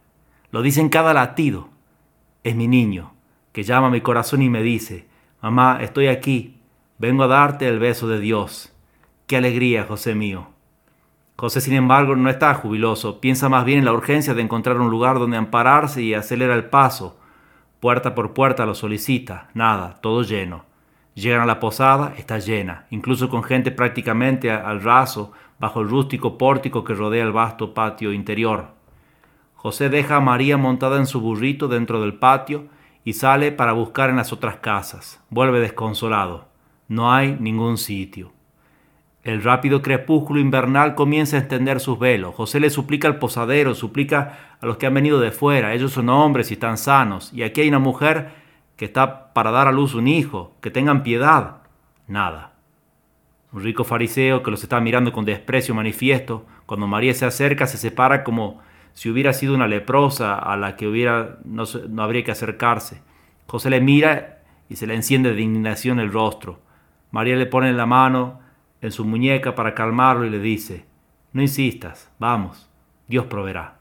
Lo 0.50 0.62
dice 0.62 0.80
en 0.80 0.88
cada 0.88 1.14
latido. 1.14 1.68
Es 2.42 2.56
mi 2.56 2.66
niño, 2.66 3.12
que 3.52 3.62
llama 3.62 3.88
a 3.88 3.90
mi 3.90 4.00
corazón 4.00 4.42
y 4.42 4.48
me 4.48 4.62
dice, 4.62 5.06
mamá, 5.42 5.78
estoy 5.80 6.06
aquí, 6.06 6.60
vengo 6.98 7.24
a 7.24 7.28
darte 7.28 7.66
el 7.68 7.78
beso 7.78 8.08
de 8.08 8.20
Dios. 8.20 8.72
Qué 9.26 9.36
alegría, 9.36 9.84
José 9.84 10.14
mío. 10.14 10.48
José, 11.36 11.60
sin 11.60 11.74
embargo, 11.74 12.14
no 12.16 12.28
está 12.28 12.52
jubiloso, 12.54 13.20
piensa 13.20 13.48
más 13.48 13.64
bien 13.64 13.78
en 13.78 13.84
la 13.86 13.92
urgencia 13.92 14.34
de 14.34 14.42
encontrar 14.42 14.78
un 14.78 14.90
lugar 14.90 15.18
donde 15.18 15.38
ampararse 15.38 16.02
y 16.02 16.14
acelera 16.14 16.54
el 16.54 16.66
paso. 16.66 17.18
Puerta 17.80 18.14
por 18.14 18.34
puerta 18.34 18.66
lo 18.66 18.74
solicita, 18.74 19.48
nada, 19.54 19.98
todo 20.02 20.22
lleno. 20.22 20.66
Llegan 21.14 21.40
a 21.40 21.46
la 21.46 21.58
posada, 21.58 22.14
está 22.18 22.38
llena, 22.38 22.86
incluso 22.90 23.30
con 23.30 23.42
gente 23.42 23.70
prácticamente 23.70 24.50
al 24.50 24.82
raso, 24.82 25.32
bajo 25.58 25.80
el 25.80 25.88
rústico 25.88 26.36
pórtico 26.38 26.84
que 26.84 26.94
rodea 26.94 27.24
el 27.24 27.32
vasto 27.32 27.72
patio 27.72 28.12
interior. 28.12 28.68
José 29.54 29.88
deja 29.88 30.16
a 30.16 30.20
María 30.20 30.56
montada 30.56 30.98
en 30.98 31.06
su 31.06 31.20
burrito 31.20 31.68
dentro 31.68 32.00
del 32.00 32.14
patio 32.14 32.66
y 33.04 33.14
sale 33.14 33.52
para 33.52 33.72
buscar 33.72 34.10
en 34.10 34.16
las 34.16 34.32
otras 34.32 34.56
casas. 34.56 35.22
Vuelve 35.30 35.60
desconsolado. 35.60 36.48
No 36.88 37.12
hay 37.12 37.36
ningún 37.38 37.78
sitio. 37.78 38.32
El 39.22 39.42
rápido 39.42 39.82
crepúsculo 39.82 40.40
invernal 40.40 40.94
comienza 40.94 41.36
a 41.36 41.40
extender 41.40 41.80
sus 41.80 41.98
velos. 41.98 42.34
José 42.34 42.58
le 42.58 42.70
suplica 42.70 43.06
al 43.06 43.18
posadero, 43.18 43.74
suplica 43.74 44.56
a 44.60 44.66
los 44.66 44.78
que 44.78 44.86
han 44.86 44.94
venido 44.94 45.20
de 45.20 45.30
fuera. 45.30 45.74
Ellos 45.74 45.92
son 45.92 46.08
hombres 46.08 46.50
y 46.50 46.54
están 46.54 46.78
sanos. 46.78 47.30
Y 47.34 47.42
aquí 47.42 47.60
hay 47.60 47.68
una 47.68 47.78
mujer 47.78 48.30
que 48.76 48.86
está 48.86 49.32
para 49.34 49.50
dar 49.50 49.68
a 49.68 49.72
luz 49.72 49.94
un 49.94 50.08
hijo. 50.08 50.54
Que 50.62 50.70
tengan 50.70 51.02
piedad. 51.02 51.58
Nada. 52.06 52.54
Un 53.52 53.62
rico 53.62 53.84
fariseo 53.84 54.42
que 54.42 54.50
los 54.50 54.62
está 54.62 54.80
mirando 54.80 55.12
con 55.12 55.26
desprecio 55.26 55.74
manifiesto. 55.74 56.46
Cuando 56.64 56.86
María 56.86 57.12
se 57.12 57.26
acerca 57.26 57.66
se 57.66 57.76
separa 57.76 58.24
como 58.24 58.60
si 58.94 59.10
hubiera 59.10 59.32
sido 59.32 59.54
una 59.54 59.68
leprosa 59.68 60.34
a 60.34 60.56
la 60.56 60.76
que 60.76 60.86
hubiera, 60.86 61.38
no, 61.44 61.64
no 61.88 62.02
habría 62.02 62.24
que 62.24 62.32
acercarse. 62.32 63.00
José 63.46 63.70
le 63.70 63.80
mira 63.80 64.40
y 64.68 64.76
se 64.76 64.86
le 64.86 64.94
enciende 64.94 65.34
de 65.34 65.42
indignación 65.42 66.00
el 66.00 66.12
rostro. 66.12 66.60
María 67.10 67.36
le 67.36 67.46
pone 67.46 67.72
la 67.72 67.86
mano 67.86 68.40
en 68.80 68.92
su 68.92 69.04
muñeca 69.04 69.54
para 69.54 69.74
calmarlo 69.74 70.24
y 70.24 70.30
le 70.30 70.38
dice, 70.38 70.86
no 71.32 71.42
insistas, 71.42 72.10
vamos, 72.18 72.68
Dios 73.08 73.26
proveerá. 73.26 73.78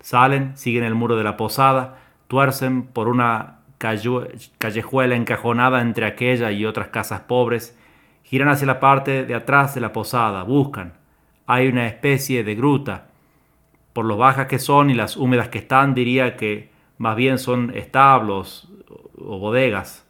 Salen, 0.00 0.56
siguen 0.56 0.84
el 0.84 0.94
muro 0.94 1.16
de 1.16 1.24
la 1.24 1.36
posada, 1.36 1.98
tuercen 2.28 2.84
por 2.84 3.08
una 3.08 3.60
callejuela 4.58 5.16
encajonada 5.16 5.80
entre 5.82 6.06
aquella 6.06 6.52
y 6.52 6.64
otras 6.64 6.88
casas 6.88 7.20
pobres, 7.20 7.78
giran 8.22 8.48
hacia 8.48 8.66
la 8.66 8.80
parte 8.80 9.24
de 9.24 9.34
atrás 9.34 9.74
de 9.74 9.80
la 9.80 9.92
posada, 9.92 10.42
buscan. 10.42 10.94
Hay 11.46 11.68
una 11.68 11.86
especie 11.86 12.44
de 12.44 12.54
gruta 12.54 13.08
por 13.94 14.04
lo 14.04 14.18
bajas 14.18 14.48
que 14.48 14.58
son 14.58 14.90
y 14.90 14.94
las 14.94 15.16
húmedas 15.16 15.48
que 15.48 15.58
están, 15.58 15.94
diría 15.94 16.36
que 16.36 16.70
más 16.98 17.16
bien 17.16 17.38
son 17.38 17.72
establos 17.74 18.68
o 19.16 19.38
bodegas. 19.38 20.04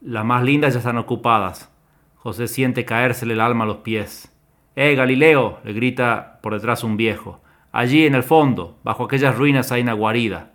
Las 0.00 0.24
más 0.24 0.42
lindas 0.42 0.74
ya 0.74 0.80
están 0.80 0.98
ocupadas. 0.98 1.72
José 2.16 2.48
siente 2.48 2.84
caérsele 2.84 3.34
el 3.34 3.40
alma 3.40 3.64
a 3.64 3.68
los 3.68 3.78
pies. 3.78 4.34
¡Eh, 4.74 4.94
Galileo! 4.96 5.60
le 5.64 5.72
grita 5.72 6.40
por 6.42 6.54
detrás 6.54 6.82
un 6.82 6.96
viejo. 6.96 7.40
Allí 7.70 8.04
en 8.04 8.16
el 8.16 8.24
fondo, 8.24 8.78
bajo 8.82 9.04
aquellas 9.04 9.36
ruinas 9.36 9.70
hay 9.70 9.82
una 9.82 9.92
guarida. 9.92 10.50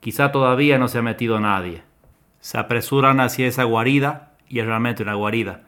Quizá 0.00 0.32
todavía 0.32 0.78
no 0.78 0.88
se 0.88 0.98
ha 0.98 1.02
metido 1.02 1.40
nadie. 1.40 1.82
Se 2.40 2.58
apresuran 2.58 3.20
hacia 3.20 3.46
esa 3.46 3.64
guarida 3.64 4.32
y 4.48 4.60
es 4.60 4.66
realmente 4.66 5.02
una 5.02 5.14
guarida. 5.14 5.64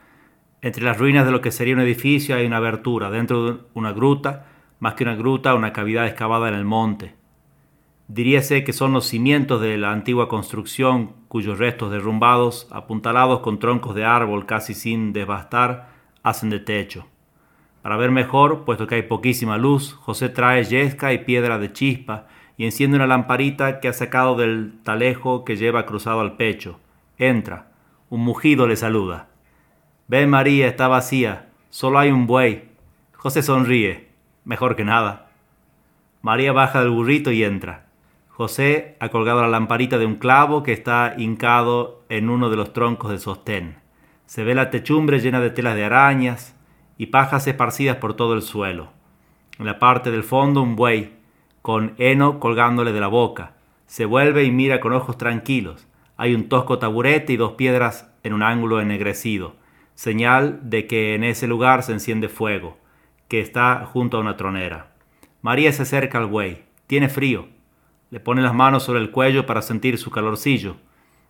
Entre 0.63 0.83
las 0.83 0.99
ruinas 0.99 1.27
de 1.27 1.33
lo 1.33 1.43
que 1.43 1.53
sería 1.53 1.75
un 1.75 1.81
edificio 1.81 2.35
hay 2.35 2.47
una 2.47 2.57
abertura, 2.57 3.11
dentro 3.11 3.45
de 3.45 3.59
una 3.75 3.93
gruta 3.93 4.47
más 4.81 4.95
que 4.95 5.05
una 5.05 5.15
gruta, 5.15 5.55
una 5.55 5.73
cavidad 5.73 6.07
excavada 6.07 6.49
en 6.49 6.55
el 6.55 6.65
monte. 6.65 7.15
Diríase 8.09 8.65
que 8.65 8.75
son 8.75 8.93
los 8.93 9.07
cimientos 9.07 9.61
de 9.61 9.79
la 9.79 9.91
antigua 9.91 10.29
construcción 10.29 11.13
cuyos 11.29 11.59
restos 11.59 11.91
derrumbados, 11.91 12.69
apuntalados 12.71 13.41
con 13.41 13.59
troncos 13.59 13.95
de 13.95 14.05
árbol 14.05 14.45
casi 14.45 14.75
sin 14.75 15.13
devastar, 15.13 15.89
hacen 16.23 16.51
de 16.51 16.61
techo. 16.61 17.07
Para 17.83 17.97
ver 17.97 18.11
mejor, 18.11 18.65
puesto 18.65 18.87
que 18.87 18.97
hay 18.97 19.03
poquísima 19.03 19.59
luz, 19.59 19.95
José 19.95 20.29
trae 20.29 20.65
yesca 20.65 21.13
y 21.13 21.19
piedra 21.19 21.59
de 21.59 21.73
chispa 21.73 22.27
y 22.57 22.65
enciende 22.65 22.97
una 22.97 23.07
lamparita 23.07 23.81
que 23.81 23.89
ha 23.89 23.93
sacado 23.93 24.37
del 24.37 24.81
talejo 24.83 25.45
que 25.45 25.57
lleva 25.57 25.87
cruzado 25.87 26.21
al 26.21 26.37
pecho. 26.37 26.79
Entra. 27.19 27.73
Un 28.11 28.21
mugido 28.21 28.67
le 28.67 28.77
saluda. 28.77 29.29
Ven 30.09 30.31
María, 30.31 30.69
está 30.69 30.89
vacía. 30.89 31.49
Solo 31.71 31.99
hay 31.99 32.11
un 32.11 32.27
buey. 32.27 32.69
José 33.13 33.43
sonríe. 33.43 34.09
Mejor 34.45 34.77
que 34.77 34.85
nada. 34.85 35.31
María 36.21 36.53
baja 36.53 36.81
del 36.81 36.91
burrito 36.91 37.33
y 37.33 37.43
entra. 37.45 37.87
José 38.29 38.97
ha 39.01 39.09
colgado 39.09 39.41
la 39.41 39.49
lamparita 39.49 39.97
de 39.97 40.05
un 40.05 40.17
clavo 40.17 40.63
que 40.63 40.73
está 40.73 41.15
hincado 41.17 42.03
en 42.11 42.29
uno 42.29 42.51
de 42.51 42.57
los 42.57 42.75
troncos 42.75 43.11
de 43.11 43.19
sostén. 43.19 43.77
Se 44.27 44.45
ve 44.45 44.55
la 44.55 44.69
techumbre 44.69 45.21
llena 45.21 45.41
de 45.41 45.49
telas 45.49 45.77
de 45.77 45.85
arañas 45.85 46.55
y 46.99 47.07
pajas 47.07 47.47
esparcidas 47.47 47.97
por 47.97 48.15
todo 48.15 48.35
el 48.35 48.43
suelo. 48.43 48.91
En 49.59 49.65
la 49.65 49.79
parte 49.79 50.11
del 50.11 50.25
fondo 50.25 50.61
un 50.61 50.77
buey, 50.77 51.15
con 51.63 51.95
heno 51.97 52.39
colgándole 52.39 52.93
de 52.93 53.01
la 53.01 53.09
boca. 53.09 53.55
Se 53.87 54.05
vuelve 54.05 54.45
y 54.45 54.51
mira 54.51 54.79
con 54.79 54.93
ojos 54.93 55.17
tranquilos. 55.17 55.87
Hay 56.19 56.35
un 56.35 56.51
tosco 56.51 56.79
taburete 56.79 57.33
y 57.33 57.39
dos 57.39 57.53
piedras 57.53 58.13
en 58.23 58.35
un 58.35 58.43
ángulo 58.43 58.83
ennegrecido, 58.83 59.57
señal 59.95 60.61
de 60.69 60.87
que 60.87 61.15
en 61.15 61.25
ese 61.25 61.47
lugar 61.47 61.83
se 61.83 61.93
enciende 61.93 62.29
fuego 62.29 62.84
que 63.29 63.41
está 63.41 63.85
junto 63.87 64.17
a 64.17 64.21
una 64.21 64.37
tronera. 64.37 64.93
María 65.43 65.73
se 65.73 65.83
acerca 65.83 66.19
al 66.19 66.27
buey. 66.27 66.65
Tiene 66.87 67.09
frío. 67.09 67.49
Le 68.11 68.21
pone 68.21 68.43
las 68.43 68.55
manos 68.55 68.83
sobre 68.83 69.01
el 69.01 69.11
cuello 69.11 69.47
para 69.47 69.63
sentir 69.63 69.99
su 69.99 70.11
calorcillo. 70.11 70.77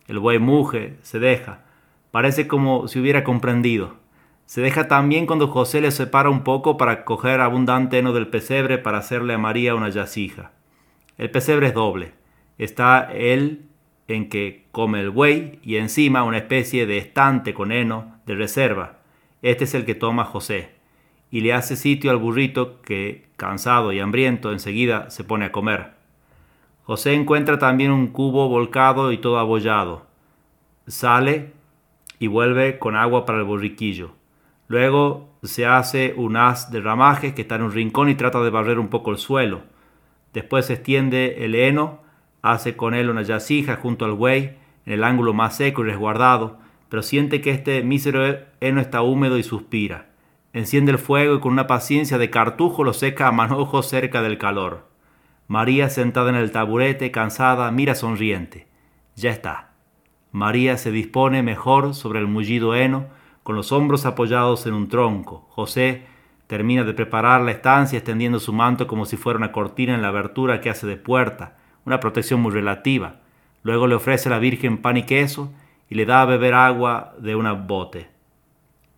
El 0.07 0.19
buey 0.19 0.39
muge, 0.39 0.97
se 1.01 1.19
deja. 1.19 1.63
Parece 2.11 2.47
como 2.47 2.87
si 2.87 2.99
hubiera 2.99 3.23
comprendido. 3.23 3.95
Se 4.45 4.61
deja 4.61 4.87
también 4.87 5.25
cuando 5.25 5.47
José 5.47 5.81
le 5.81 5.91
separa 5.91 6.29
un 6.29 6.43
poco 6.43 6.77
para 6.77 7.03
coger 7.03 7.41
abundante 7.41 7.97
heno 7.97 8.13
del 8.13 8.27
pesebre 8.27 8.77
para 8.77 8.99
hacerle 8.99 9.33
a 9.33 9.39
María 9.39 9.73
una 9.73 9.89
yacija. 9.89 10.51
El 11.17 11.31
pesebre 11.31 11.67
es 11.67 11.73
doble. 11.73 12.13
Está 12.57 13.09
él 13.11 13.65
en 14.07 14.29
que 14.29 14.65
come 14.71 14.99
el 14.99 15.09
buey 15.09 15.59
y 15.63 15.77
encima 15.77 16.23
una 16.23 16.37
especie 16.37 16.85
de 16.85 16.99
estante 16.99 17.53
con 17.53 17.71
heno 17.71 18.15
de 18.27 18.35
reserva. 18.35 18.99
Este 19.41 19.63
es 19.63 19.73
el 19.73 19.85
que 19.85 19.95
toma 19.95 20.25
José 20.25 20.74
y 21.35 21.41
le 21.41 21.51
hace 21.51 21.75
sitio 21.75 22.11
al 22.11 22.17
burrito 22.17 22.81
que, 22.81 23.25
cansado 23.35 23.91
y 23.91 23.99
hambriento, 23.99 24.53
enseguida 24.53 25.09
se 25.09 25.25
pone 25.25 25.43
a 25.43 25.51
comer. 25.51 25.91
José 26.83 27.13
encuentra 27.13 27.59
también 27.59 27.91
un 27.91 28.07
cubo 28.07 28.47
volcado 28.47 29.11
y 29.11 29.17
todo 29.17 29.37
abollado. 29.37 30.05
Sale 30.87 31.51
y 32.19 32.27
vuelve 32.27 32.79
con 32.79 32.95
agua 32.95 33.25
para 33.25 33.39
el 33.39 33.43
borriquillo. 33.43 34.11
Luego 34.69 35.27
se 35.43 35.65
hace 35.65 36.13
un 36.15 36.37
haz 36.37 36.71
de 36.71 36.79
ramajes 36.79 37.33
que 37.33 37.41
está 37.41 37.55
en 37.55 37.63
un 37.63 37.73
rincón 37.73 38.07
y 38.07 38.15
trata 38.15 38.41
de 38.41 38.49
barrer 38.49 38.79
un 38.79 38.87
poco 38.87 39.11
el 39.11 39.17
suelo. 39.17 39.63
Después 40.31 40.67
se 40.67 40.75
extiende 40.75 41.43
el 41.43 41.53
heno, 41.55 41.99
hace 42.43 42.77
con 42.77 42.93
él 42.93 43.09
una 43.09 43.23
yacija 43.23 43.75
junto 43.75 44.05
al 44.05 44.13
buey, 44.13 44.55
en 44.85 44.93
el 44.93 45.03
ángulo 45.03 45.33
más 45.33 45.57
seco 45.57 45.81
y 45.81 45.87
resguardado, 45.87 46.59
pero 46.87 47.03
siente 47.03 47.41
que 47.41 47.51
este 47.51 47.83
mísero 47.83 48.37
heno 48.61 48.79
está 48.79 49.01
húmedo 49.01 49.37
y 49.37 49.43
suspira. 49.43 50.14
Enciende 50.55 50.93
el 50.93 50.99
fuego 50.99 51.35
y 51.35 51.39
con 51.41 51.51
una 51.51 51.67
paciencia 51.67 52.17
de 52.17 52.29
cartujo 52.29 52.85
lo 52.85 52.93
seca 52.93 53.27
a 53.27 53.33
manojo 53.33 53.83
cerca 53.83 54.21
del 54.21 54.37
calor. 54.37 54.87
María, 55.49 55.89
sentada 55.89 56.29
en 56.29 56.37
el 56.37 56.51
taburete, 56.51 57.11
cansada, 57.11 57.69
mira 57.71 57.93
sonriente. 57.93 58.65
Ya 59.17 59.31
está. 59.31 59.71
María 60.31 60.77
se 60.77 60.91
dispone 60.91 61.43
mejor 61.43 61.93
sobre 61.93 62.19
el 62.19 62.27
mullido 62.27 62.73
heno, 62.73 63.07
con 63.43 63.57
los 63.57 63.73
hombros 63.73 64.05
apoyados 64.05 64.65
en 64.65 64.75
un 64.75 64.87
tronco. 64.87 65.45
José 65.49 66.05
termina 66.47 66.85
de 66.85 66.93
preparar 66.93 67.41
la 67.41 67.51
estancia 67.51 67.97
extendiendo 67.97 68.39
su 68.39 68.53
manto 68.53 68.87
como 68.87 69.05
si 69.05 69.17
fuera 69.17 69.35
una 69.35 69.51
cortina 69.51 69.93
en 69.93 70.01
la 70.01 70.07
abertura 70.07 70.61
que 70.61 70.69
hace 70.69 70.87
de 70.87 70.95
puerta, 70.95 71.57
una 71.83 71.99
protección 71.99 72.39
muy 72.39 72.53
relativa. 72.53 73.17
Luego 73.63 73.87
le 73.87 73.95
ofrece 73.95 74.29
a 74.29 74.31
la 74.31 74.39
Virgen 74.39 74.77
pan 74.77 74.95
y 74.95 75.03
queso 75.03 75.51
y 75.89 75.95
le 75.95 76.05
da 76.05 76.21
a 76.21 76.25
beber 76.25 76.53
agua 76.53 77.13
de 77.19 77.35
una 77.35 77.51
bote. 77.51 78.14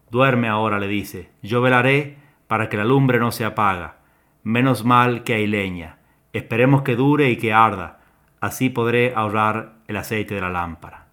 Duerme 0.10 0.48
ahora, 0.48 0.80
le 0.80 0.88
dice, 0.88 1.32
yo 1.42 1.62
velaré 1.62 2.18
para 2.48 2.70
que 2.70 2.78
la 2.78 2.86
lumbre 2.86 3.20
no 3.20 3.32
se 3.32 3.46
apaga. 3.46 3.98
Menos 4.44 4.86
mal 4.86 5.24
que 5.24 5.34
hay 5.34 5.48
leña. 5.48 5.98
Esperemos 6.34 6.84
que 6.84 6.96
dure 6.96 7.30
y 7.30 7.38
que 7.38 7.54
arda, 7.54 8.00
así 8.40 8.70
podré 8.70 9.14
ahorrar 9.16 9.74
el 9.88 9.98
aceite 9.98 10.36
de 10.36 10.42
la 10.42 10.50
lámpara. 10.50 11.08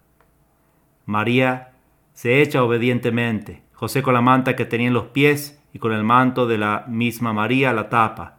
María 1.05 1.73
se 2.13 2.41
echa 2.41 2.63
obedientemente, 2.63 3.63
José 3.73 4.01
con 4.01 4.13
la 4.13 4.21
manta 4.21 4.55
que 4.55 4.65
tenía 4.65 4.87
en 4.87 4.93
los 4.93 5.07
pies 5.07 5.61
y 5.73 5.79
con 5.79 5.91
el 5.91 6.03
manto 6.03 6.47
de 6.47 6.57
la 6.57 6.85
misma 6.87 7.33
María 7.33 7.73
la 7.73 7.89
tapa. 7.89 8.37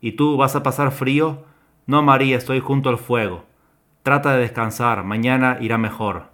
¿Y 0.00 0.12
tú 0.12 0.36
vas 0.36 0.56
a 0.56 0.62
pasar 0.64 0.90
frío? 0.90 1.44
No, 1.86 2.02
María, 2.02 2.36
estoy 2.36 2.58
junto 2.58 2.88
al 2.88 2.98
fuego. 2.98 3.44
Trata 4.02 4.32
de 4.32 4.40
descansar, 4.40 5.04
mañana 5.04 5.58
irá 5.60 5.78
mejor. 5.78 6.30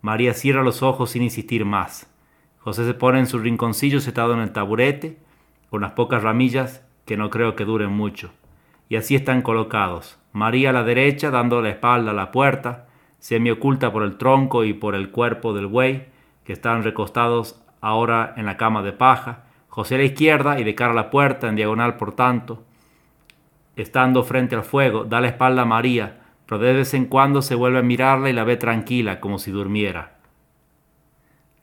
María 0.00 0.34
cierra 0.34 0.62
los 0.62 0.82
ojos 0.82 1.10
sin 1.10 1.22
insistir 1.22 1.64
más. 1.64 2.09
José 2.70 2.86
se 2.86 2.94
pone 2.94 3.18
en 3.18 3.26
su 3.26 3.40
rinconcillo 3.40 3.98
sentado 3.98 4.32
en 4.32 4.38
el 4.38 4.52
taburete, 4.52 5.18
con 5.70 5.80
las 5.80 5.90
pocas 5.90 6.22
ramillas 6.22 6.86
que 7.04 7.16
no 7.16 7.28
creo 7.28 7.56
que 7.56 7.64
duren 7.64 7.90
mucho. 7.90 8.30
Y 8.88 8.94
así 8.94 9.16
están 9.16 9.42
colocados. 9.42 10.20
María 10.32 10.70
a 10.70 10.72
la 10.72 10.84
derecha, 10.84 11.32
dando 11.32 11.62
la 11.62 11.70
espalda 11.70 12.12
a 12.12 12.14
la 12.14 12.30
puerta, 12.30 12.86
semi 13.18 13.50
oculta 13.50 13.90
por 13.90 14.04
el 14.04 14.18
tronco 14.18 14.62
y 14.62 14.72
por 14.72 14.94
el 14.94 15.10
cuerpo 15.10 15.52
del 15.52 15.66
buey, 15.66 16.04
que 16.44 16.52
están 16.52 16.84
recostados 16.84 17.60
ahora 17.80 18.34
en 18.36 18.46
la 18.46 18.56
cama 18.56 18.82
de 18.82 18.92
paja. 18.92 19.46
José 19.68 19.96
a 19.96 19.98
la 19.98 20.04
izquierda 20.04 20.60
y 20.60 20.62
de 20.62 20.76
cara 20.76 20.92
a 20.92 20.94
la 20.94 21.10
puerta, 21.10 21.48
en 21.48 21.56
diagonal 21.56 21.96
por 21.96 22.12
tanto. 22.14 22.62
Estando 23.74 24.22
frente 24.22 24.54
al 24.54 24.62
fuego, 24.62 25.02
da 25.02 25.20
la 25.20 25.26
espalda 25.26 25.62
a 25.62 25.64
María, 25.64 26.20
pero 26.46 26.60
de 26.60 26.72
vez 26.72 26.94
en 26.94 27.06
cuando 27.06 27.42
se 27.42 27.56
vuelve 27.56 27.80
a 27.80 27.82
mirarla 27.82 28.30
y 28.30 28.32
la 28.32 28.44
ve 28.44 28.56
tranquila, 28.56 29.18
como 29.18 29.40
si 29.40 29.50
durmiera. 29.50 30.19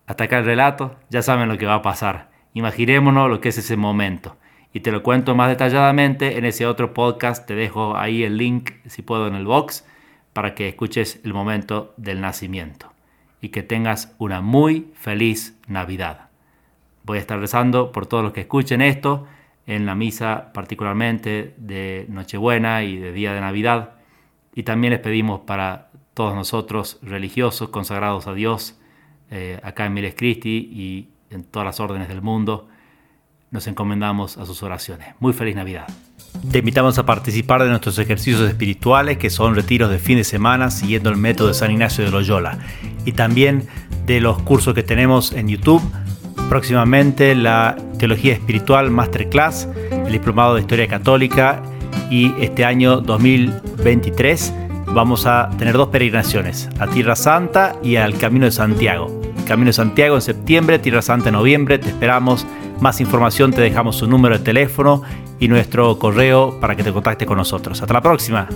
Hasta 0.07 0.23
acá 0.23 0.39
el 0.39 0.45
relato, 0.45 0.95
ya 1.09 1.21
saben 1.21 1.47
lo 1.47 1.57
que 1.59 1.67
va 1.67 1.75
a 1.75 1.81
pasar. 1.83 2.31
Imaginémonos 2.53 3.29
lo 3.29 3.39
que 3.39 3.49
es 3.49 3.57
ese 3.59 3.77
momento. 3.77 4.37
Y 4.73 4.79
te 4.79 4.91
lo 4.91 5.03
cuento 5.03 5.35
más 5.35 5.49
detalladamente 5.49 6.39
en 6.39 6.45
ese 6.45 6.65
otro 6.65 6.95
podcast. 6.95 7.45
Te 7.45 7.53
dejo 7.53 7.95
ahí 7.95 8.23
el 8.23 8.37
link, 8.37 8.71
si 8.87 9.03
puedo, 9.03 9.27
en 9.27 9.35
el 9.35 9.45
box, 9.45 9.85
para 10.33 10.55
que 10.55 10.67
escuches 10.67 11.21
el 11.23 11.35
momento 11.35 11.93
del 11.97 12.19
nacimiento. 12.19 12.91
Y 13.39 13.49
que 13.49 13.61
tengas 13.61 14.15
una 14.17 14.41
muy 14.41 14.91
feliz 14.95 15.59
Navidad. 15.67 16.29
Voy 17.03 17.19
a 17.19 17.21
estar 17.21 17.39
rezando 17.39 17.91
por 17.91 18.07
todos 18.07 18.23
los 18.23 18.33
que 18.33 18.41
escuchen 18.41 18.81
esto, 18.81 19.27
en 19.67 19.85
la 19.85 19.93
misa 19.93 20.51
particularmente 20.53 21.53
de 21.57 22.05
Nochebuena 22.09 22.83
y 22.83 22.97
de 22.97 23.11
Día 23.11 23.33
de 23.33 23.41
Navidad 23.41 23.97
y 24.57 24.63
también 24.63 24.91
les 24.91 25.01
pedimos 25.01 25.41
para 25.41 25.91
todos 26.15 26.33
nosotros 26.33 26.97
religiosos 27.03 27.69
consagrados 27.69 28.25
a 28.25 28.33
Dios, 28.33 28.79
eh, 29.29 29.59
acá 29.63 29.85
en 29.85 29.93
Miles 29.93 30.15
Christi 30.15 30.49
y 30.49 31.09
en 31.29 31.43
todas 31.43 31.65
las 31.65 31.79
órdenes 31.79 32.07
del 32.07 32.21
mundo, 32.21 32.67
nos 33.51 33.67
encomendamos 33.67 34.37
a 34.37 34.45
sus 34.45 34.63
oraciones. 34.63 35.09
Muy 35.19 35.33
feliz 35.33 35.55
Navidad. 35.55 35.87
Te 36.51 36.59
invitamos 36.59 36.97
a 36.97 37.05
participar 37.05 37.63
de 37.63 37.69
nuestros 37.69 37.97
ejercicios 37.99 38.41
espirituales, 38.41 39.17
que 39.17 39.29
son 39.29 39.55
retiros 39.55 39.89
de 39.89 39.99
fin 39.99 40.17
de 40.17 40.23
semana 40.23 40.69
siguiendo 40.69 41.09
el 41.09 41.17
método 41.17 41.47
de 41.49 41.53
San 41.53 41.71
Ignacio 41.71 42.03
de 42.03 42.11
Loyola, 42.11 42.59
y 43.05 43.13
también 43.13 43.67
de 44.05 44.21
los 44.21 44.41
cursos 44.43 44.73
que 44.73 44.83
tenemos 44.83 45.31
en 45.31 45.47
YouTube. 45.47 45.81
Próximamente 46.49 47.35
la 47.35 47.75
Teología 47.97 48.33
Espiritual 48.33 48.91
Masterclass, 48.91 49.67
el 49.91 50.11
Diplomado 50.11 50.55
de 50.55 50.61
Historia 50.61 50.87
Católica 50.87 51.61
y 52.09 52.33
este 52.39 52.63
año 52.63 53.01
2023 53.01 54.53
vamos 54.93 55.25
a 55.25 55.49
tener 55.57 55.75
dos 55.75 55.89
peregrinaciones, 55.89 56.69
a 56.79 56.87
Tierra 56.87 57.15
Santa 57.15 57.75
y 57.83 57.97
al 57.97 58.17
Camino 58.17 58.45
de 58.45 58.51
Santiago. 58.51 59.21
Camino 59.47 59.67
de 59.67 59.73
Santiago 59.73 60.15
en 60.15 60.21
septiembre, 60.21 60.79
Tierra 60.79 61.01
Santa 61.01 61.29
en 61.29 61.33
noviembre, 61.33 61.79
te 61.79 61.89
esperamos. 61.89 62.45
Más 62.79 63.01
información 63.01 63.51
te 63.51 63.61
dejamos 63.61 63.95
su 63.95 64.07
número 64.07 64.37
de 64.37 64.43
teléfono 64.43 65.01
y 65.39 65.47
nuestro 65.47 65.97
correo 65.97 66.59
para 66.59 66.75
que 66.75 66.83
te 66.83 66.91
contactes 66.91 67.27
con 67.27 67.37
nosotros. 67.37 67.81
Hasta 67.81 67.93
la 67.93 68.01
próxima. 68.01 68.47